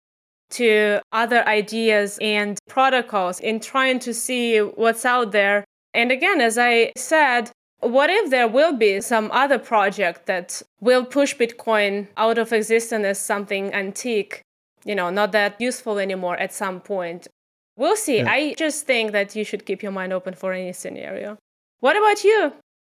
to 0.52 1.02
other 1.12 1.48
ideas 1.48 2.18
and 2.22 2.60
protocols 2.68 3.40
and 3.40 3.62
trying 3.62 4.00
to 4.00 4.14
see 4.14 4.60
what's 4.60 5.06
out 5.06 5.32
there. 5.32 5.66
And 5.94 6.12
again, 6.12 6.42
as 6.42 6.58
I 6.58 6.92
said, 6.98 7.52
what 7.80 8.10
if 8.10 8.30
there 8.30 8.48
will 8.48 8.74
be 8.74 9.02
some 9.02 9.30
other 9.32 9.60
project 9.60 10.26
that 10.28 10.62
will 10.80 11.06
push 11.06 11.36
Bitcoin 11.36 12.08
out 12.18 12.38
of 12.38 12.54
existence 12.54 13.06
as 13.06 13.20
something 13.20 13.74
antique, 13.74 14.42
you 14.86 14.96
know, 14.96 15.10
not 15.10 15.32
that 15.34 15.60
useful 15.60 16.00
anymore 16.00 16.38
at 16.38 16.54
some 16.54 16.80
point? 16.80 17.28
We'll 17.76 17.96
see. 17.96 18.18
Yeah. 18.18 18.32
I 18.32 18.54
just 18.58 18.86
think 18.86 19.12
that 19.12 19.36
you 19.36 19.44
should 19.44 19.66
keep 19.66 19.84
your 19.84 19.92
mind 19.92 20.14
open 20.14 20.34
for 20.34 20.54
any 20.54 20.74
scenario. 20.74 21.38
What 21.80 21.98
about 21.98 22.24
you? 22.24 22.54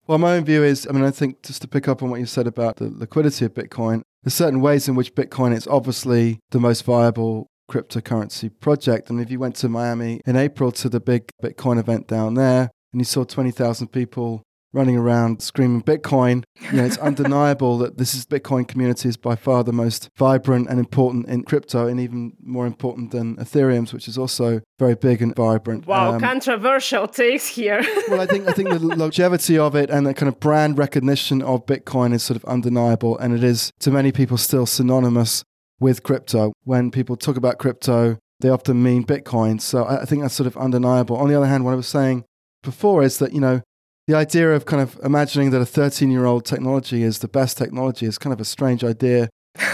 Well, 0.07 0.19
my 0.19 0.37
own 0.37 0.45
view 0.45 0.63
is 0.63 0.87
I 0.89 0.93
mean, 0.93 1.05
I 1.05 1.11
think 1.11 1.43
just 1.43 1.63
to 1.63 1.69
pick 1.69 1.89
up 1.89 2.03
on 2.03 2.11
what 2.11 2.21
you 2.21 2.27
said 2.27 2.47
about 2.47 2.77
the 2.77 2.89
liquidity 2.89 3.45
of 3.45 3.55
Bitcoin, 3.55 4.03
there's 4.23 4.35
certain 4.35 4.61
ways 4.61 4.89
in 4.89 4.95
which 4.95 5.15
Bitcoin 5.15 5.53
is 5.55 5.67
obviously 5.67 6.39
the 6.51 6.61
most 6.61 6.85
viable 6.85 7.49
cryptocurrency 7.69 8.51
project. 8.61 9.11
And 9.11 9.21
if 9.21 9.31
you 9.31 9.41
went 9.41 9.57
to 9.57 9.69
Miami 9.69 10.21
in 10.25 10.37
April 10.37 10.71
to 10.73 10.89
the 10.89 11.01
big 11.01 11.29
Bitcoin 11.43 11.79
event 11.81 12.07
down 12.07 12.35
there 12.35 12.71
and 12.93 13.01
you 13.01 13.05
saw 13.05 13.25
20,000 13.25 13.89
people 13.89 14.43
running 14.77 14.97
around 14.97 15.43
screaming 15.43 15.83
Bitcoin, 15.83 16.45
you 16.71 16.77
know, 16.77 16.85
it's 16.85 16.99
undeniable 17.09 17.79
that 17.79 17.97
this 17.97 18.15
is 18.15 18.27
Bitcoin 18.27 18.69
community 18.69 19.09
is 19.09 19.17
by 19.17 19.35
far 19.35 19.65
the 19.65 19.73
most 19.73 20.11
vibrant 20.17 20.69
and 20.69 20.79
important 20.79 21.27
in 21.29 21.43
crypto, 21.43 21.89
and 21.89 21.99
even 21.99 22.35
more 22.41 22.67
important 22.67 23.11
than 23.11 23.37
Ethereum's, 23.37 23.93
which 23.93 24.07
is 24.07 24.19
also 24.19 24.61
very 24.79 24.95
big 24.95 25.23
and 25.23 25.35
vibrant. 25.35 25.87
Wow, 25.87 26.13
um, 26.13 26.21
controversial 26.21 27.09
takes 27.09 27.49
here. 27.49 27.83
well, 28.09 28.21
I 28.21 28.27
think 28.27 28.47
I 28.47 28.53
think 28.53 28.69
the 28.69 28.79
longevity 29.05 29.59
of 29.59 29.75
it 29.75 29.91
and 29.91 30.07
the 30.07 30.15
kind 30.15 30.29
of 30.29 30.39
brand 30.39 30.79
recognition 30.79 31.43
of 31.43 31.67
Bitcoin 31.67 32.13
is 32.13 32.23
sort 32.23 32.37
of 32.37 32.45
undeniable, 32.45 33.17
and 33.19 33.35
it 33.35 33.43
is 33.43 33.73
to 33.81 33.91
many 33.91 34.13
people 34.13 34.37
still 34.37 34.67
synonymous 34.67 35.43
with 35.81 36.03
crypto. 36.03 36.53
When 36.65 36.91
people 36.91 37.17
talk 37.17 37.37
about 37.37 37.59
crypto, 37.59 38.19
they 38.41 38.51
often 38.51 38.83
mean 38.83 39.05
Bitcoin. 39.05 39.61
So 39.61 39.87
I 39.87 40.05
think 40.05 40.23
that's 40.23 40.35
sort 40.35 40.47
of 40.47 40.57
undeniable. 40.57 41.17
On 41.17 41.29
the 41.29 41.35
other 41.35 41.47
hand, 41.47 41.65
what 41.65 41.73
I 41.73 41.77
was 41.77 41.89
saying 41.89 42.25
before 42.63 43.03
is 43.03 43.19
that, 43.19 43.33
you 43.33 43.41
know, 43.41 43.63
the 44.07 44.15
idea 44.15 44.55
of 44.55 44.65
kind 44.67 44.83
of 44.83 44.99
imagining 45.03 45.51
that 45.51 45.61
a 45.61 45.67
13 45.67 46.11
year 46.11 46.25
old 46.25 46.45
technology 46.45 47.03
is 47.03 47.19
the 47.19 47.29
best 47.29 47.59
technology 47.59 48.07
is 48.07 48.19
kind 48.19 48.33
of 48.33 48.41
a 48.41 48.45
strange 48.45 48.85
idea. 48.85 49.29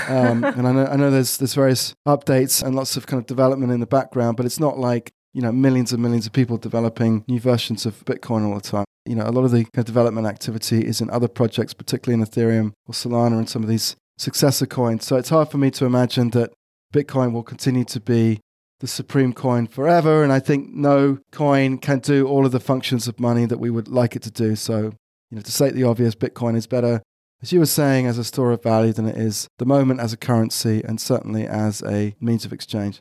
Um, 0.09 0.45
and 0.45 0.67
I 0.67 0.73
know, 0.73 0.87
I 0.87 0.97
know 0.97 1.11
there's, 1.11 1.37
there's 1.37 1.55
various 1.55 1.95
updates 2.07 2.63
and 2.63 2.75
lots 2.75 2.97
of 2.97 3.07
kind 3.07 3.21
of 3.21 3.27
development 3.27 3.73
in 3.73 3.81
the 3.81 3.87
background, 3.87 4.37
but 4.37 4.47
it's 4.47 4.61
not 4.61 4.79
like, 4.79 5.11
you 5.35 5.43
know, 5.43 5.53
millions 5.53 5.93
and 5.93 6.03
millions 6.03 6.27
of 6.27 6.33
people 6.33 6.57
developing 6.57 7.25
new 7.29 7.41
versions 7.41 7.85
of 7.87 8.05
Bitcoin 8.05 8.47
all 8.47 8.55
the 8.55 8.61
time. 8.61 8.85
You 9.05 9.17
know, 9.17 9.27
a 9.27 9.33
lot 9.33 9.45
of 9.45 9.51
the 9.51 9.65
kind 9.65 9.79
of 9.79 9.85
development 9.85 10.27
activity 10.27 10.87
is 10.87 11.01
in 11.01 11.11
other 11.11 11.29
projects, 11.29 11.75
particularly 11.75 12.21
in 12.21 12.27
Ethereum 12.27 12.73
or 12.87 12.93
Solana 12.93 13.39
and 13.39 13.49
some 13.49 13.63
of 13.63 13.69
these 13.69 13.97
successor 14.19 14.67
coins. 14.67 15.05
So 15.05 15.17
it's 15.17 15.31
hard 15.31 15.51
for 15.51 15.59
me 15.59 15.71
to 15.73 15.85
imagine 15.85 16.31
that 16.31 16.53
Bitcoin 16.93 17.33
will 17.33 17.43
continue 17.43 17.85
to 17.85 18.01
be 18.01 18.41
the 18.83 18.89
supreme 18.89 19.33
coin 19.33 19.69
forever. 19.69 20.25
And 20.25 20.33
I 20.33 20.41
think 20.41 20.69
no 20.75 21.21
coin 21.31 21.79
can 21.79 22.01
do 22.01 22.27
all 22.27 22.45
of 22.45 22.51
the 22.51 22.61
functions 22.61 23.07
of 23.07 23.21
money 23.21 23.47
that 23.47 23.61
we 23.61 23.71
would 23.71 23.87
like 23.87 24.17
it 24.17 24.23
to 24.23 24.31
do. 24.31 24.57
So, 24.57 24.93
you 25.31 25.37
know, 25.37 25.41
to 25.41 25.53
state 25.53 25.75
the 25.75 25.85
obvious, 25.85 26.17
Bitcoin 26.17 26.57
is 26.57 26.67
better, 26.67 27.01
as 27.41 27.53
you 27.53 27.61
were 27.61 27.67
saying, 27.67 28.07
as 28.07 28.19
a 28.19 28.25
store 28.25 28.51
of 28.51 28.63
value 28.63 28.93
than 28.93 29.07
it 29.07 29.17
is 29.17 29.49
the 29.59 29.65
moment 29.65 30.01
as 30.01 30.13
a 30.13 30.17
currency 30.17 30.83
and 30.85 31.01
certainly 31.01 31.47
as 31.47 31.81
a 31.85 32.17
means 32.21 32.45
of 32.45 32.53
exchange. 32.53 33.01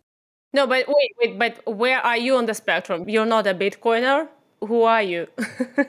No, 0.53 0.67
but 0.67 0.85
wait, 0.87 1.11
wait, 1.19 1.39
but 1.39 1.75
where 1.75 1.99
are 1.99 2.17
you 2.17 2.35
on 2.35 2.45
the 2.45 2.53
spectrum? 2.53 3.09
You're 3.09 3.25
not 3.25 3.47
a 3.47 3.55
Bitcoiner? 3.55 4.27
Who 4.59 4.83
are 4.83 5.01
you? 5.01 5.27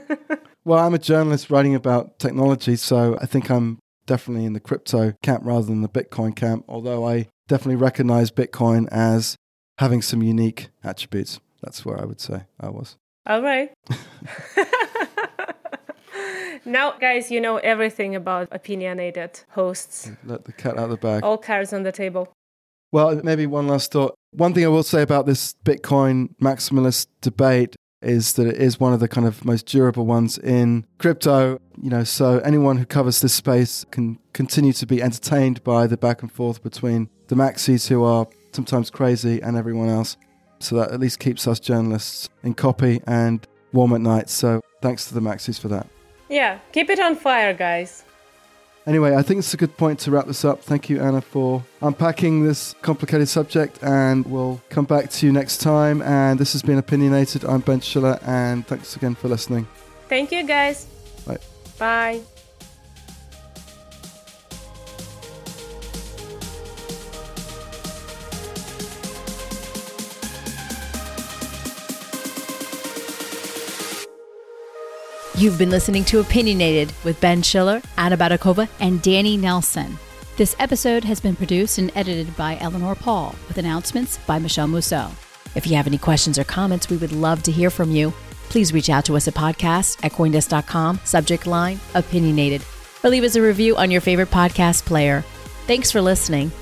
well, 0.65 0.79
I'm 0.79 0.95
a 0.95 0.99
journalist 0.99 1.51
writing 1.51 1.75
about 1.75 2.19
technology, 2.19 2.77
so 2.77 3.19
I 3.21 3.27
think 3.27 3.51
I'm 3.51 3.79
definitely 4.07 4.47
in 4.47 4.55
the 4.55 4.61
crypto 4.61 5.13
camp 5.23 5.43
rather 5.45 5.67
than 5.67 5.83
the 5.83 5.89
Bitcoin 5.89 6.35
camp, 6.35 6.65
although 6.67 7.07
I 7.07 7.29
definitely 7.47 7.77
recognize 7.77 8.31
Bitcoin 8.31 8.89
as 8.91 9.37
having 9.83 10.01
some 10.01 10.23
unique 10.23 10.71
attributes. 10.85 11.41
That's 11.61 11.85
where 11.85 12.01
I 12.01 12.05
would 12.05 12.21
say 12.21 12.45
I 12.61 12.71
was. 12.71 12.97
All 13.27 13.43
right. 13.43 13.71
now, 16.65 16.93
guys, 16.93 17.31
you 17.33 17.41
know 17.41 17.57
everything 17.59 18.15
about 18.15 18.49
opinionated 18.53 19.41
hosts. 19.51 20.11
Let 20.25 20.45
the 20.45 20.53
cat 20.53 20.79
out 20.79 20.85
of 20.85 20.91
the 20.91 20.97
bag. 20.97 21.25
All 21.25 21.37
cards 21.37 21.73
on 21.73 21.83
the 21.83 21.93
table. 21.93 22.33
Well, 22.93 23.21
maybe 23.25 23.47
one 23.47 23.67
last 23.67 23.91
thought. 23.91 24.15
One 24.33 24.55
thing 24.55 24.65
I 24.65 24.69
will 24.69 24.83
say 24.85 25.03
about 25.03 25.27
this 25.27 25.55
Bitcoin 25.65 26.35
maximalist 26.41 27.09
debate 27.21 27.75
is 28.03 28.35
that 28.35 28.47
it 28.47 28.57
is 28.57 28.79
one 28.79 28.93
of 28.93 29.01
the 29.01 29.09
kind 29.09 29.27
of 29.27 29.45
most 29.45 29.67
durable 29.67 30.07
ones 30.07 30.39
in 30.39 30.87
crypto. 30.99 31.59
You 31.81 31.91
know, 31.91 32.05
so 32.05 32.39
anyone 32.41 32.77
who 32.77 32.85
covers 32.85 33.21
this 33.21 33.35
space 33.35 33.85
can 33.91 34.19
continue 34.33 34.73
to 34.75 34.87
be 34.87 35.03
entertained 35.03 35.65
by 35.65 35.87
the 35.87 35.97
back 35.97 36.23
and 36.23 36.31
forth 36.31 36.63
between 36.63 37.09
the 37.29 37.35
maxis 37.35 37.89
who 37.89 38.05
are 38.05 38.27
sometimes 38.53 38.91
crazy, 38.91 39.41
and 39.43 39.57
everyone 39.57 39.89
else. 39.89 40.17
So 40.61 40.77
that 40.77 40.93
at 40.93 41.01
least 41.01 41.19
keeps 41.19 41.49
us 41.49 41.59
journalists 41.59 42.29
in 42.45 42.55
copy 42.55 43.01
and 43.07 43.47
warm 43.73 43.93
at 43.95 44.01
night. 44.01 44.31
So 44.31 44.61
thanks 44.81 45.07
to 45.09 45.15
the 45.15 45.21
Maxis 45.21 45.59
for 45.59 45.69
that. 45.69 45.89
Yeah, 46.29 46.59
keep 46.73 46.89
it 46.89 47.01
on 47.01 47.17
fire, 47.17 47.53
guys. 47.53 48.05
Anyway, 48.87 49.15
I 49.15 49.23
think 49.23 49.39
it's 49.39 49.55
a 49.55 49.57
good 49.57 49.77
point 49.77 50.01
to 50.01 50.11
wrap 50.11 50.27
this 50.27 50.45
up. 50.45 50.61
Thank 50.61 50.91
you, 50.91 51.01
Anna, 51.01 51.21
for 51.21 51.63
unpacking 51.83 52.45
this 52.45 52.75
complicated 52.83 53.29
subject, 53.29 53.79
and 53.83 54.27
we'll 54.27 54.61
come 54.71 54.87
back 54.87 55.09
to 55.11 55.27
you 55.27 55.33
next 55.33 55.59
time. 55.59 56.03
And 56.03 56.39
this 56.39 56.53
has 56.53 56.63
been 56.63 56.79
Opinionated. 56.79 57.45
I'm 57.45 57.61
Ben 57.61 57.81
Schiller, 57.81 58.19
and 58.27 58.67
thanks 58.67 58.97
again 58.97 59.15
for 59.15 59.29
listening. 59.29 59.69
Thank 60.09 60.33
you, 60.33 60.45
guys. 60.45 60.87
Bye. 61.25 61.39
Bye. 61.79 62.23
You've 75.43 75.59
been 75.59 75.71
listening 75.71 76.05
to 76.05 76.21
Opinionated 76.21 76.93
with 77.03 77.21
Ben 77.21 77.43
Schiller, 77.43 77.83
Anna 77.99 78.17
Baydakova, 78.17 78.69
and 78.79 79.03
Danny 79.03 79.37
Nelson. 79.37 79.99
This 80.37 80.55
episode 80.61 81.03
has 81.03 81.19
been 81.19 81.35
produced 81.35 81.79
and 81.79 81.91
edited 81.97 82.37
by 82.37 82.59
Eleanor 82.61 82.95
Pahl, 82.95 83.35
with 83.49 83.59
announcements 83.59 84.19
by 84.19 84.39
Michele 84.39 84.69
Musso. 84.69 85.11
If 85.57 85.67
you 85.67 85.75
have 85.75 85.89
any 85.89 85.99
questions 85.99 86.39
or 86.39 86.45
comments, 86.45 86.89
we 86.89 86.97
would 86.97 87.11
love 87.11 87.43
to 87.43 87.51
hear 87.51 87.71
from 87.71 87.91
you. 87.91 88.13
Please 88.51 88.73
reach 88.73 88.89
out 88.89 89.05
to 89.07 89.17
us 89.17 89.27
at 89.27 89.35
podcast 89.35 90.05
at 90.05 90.13
Coindesk.com, 90.13 91.01
subject 91.03 91.45
line 91.49 91.81
opinionated, 91.97 92.65
or 93.03 93.11
leave 93.11 93.25
us 93.25 93.35
a 93.35 93.43
review 93.43 93.77
on 93.77 93.91
your 93.91 94.01
favorite 94.01 94.31
podcast 94.31 94.85
player. 94.85 95.23
Thanks 95.67 95.91
for 95.91 96.01
listening. 96.01 96.53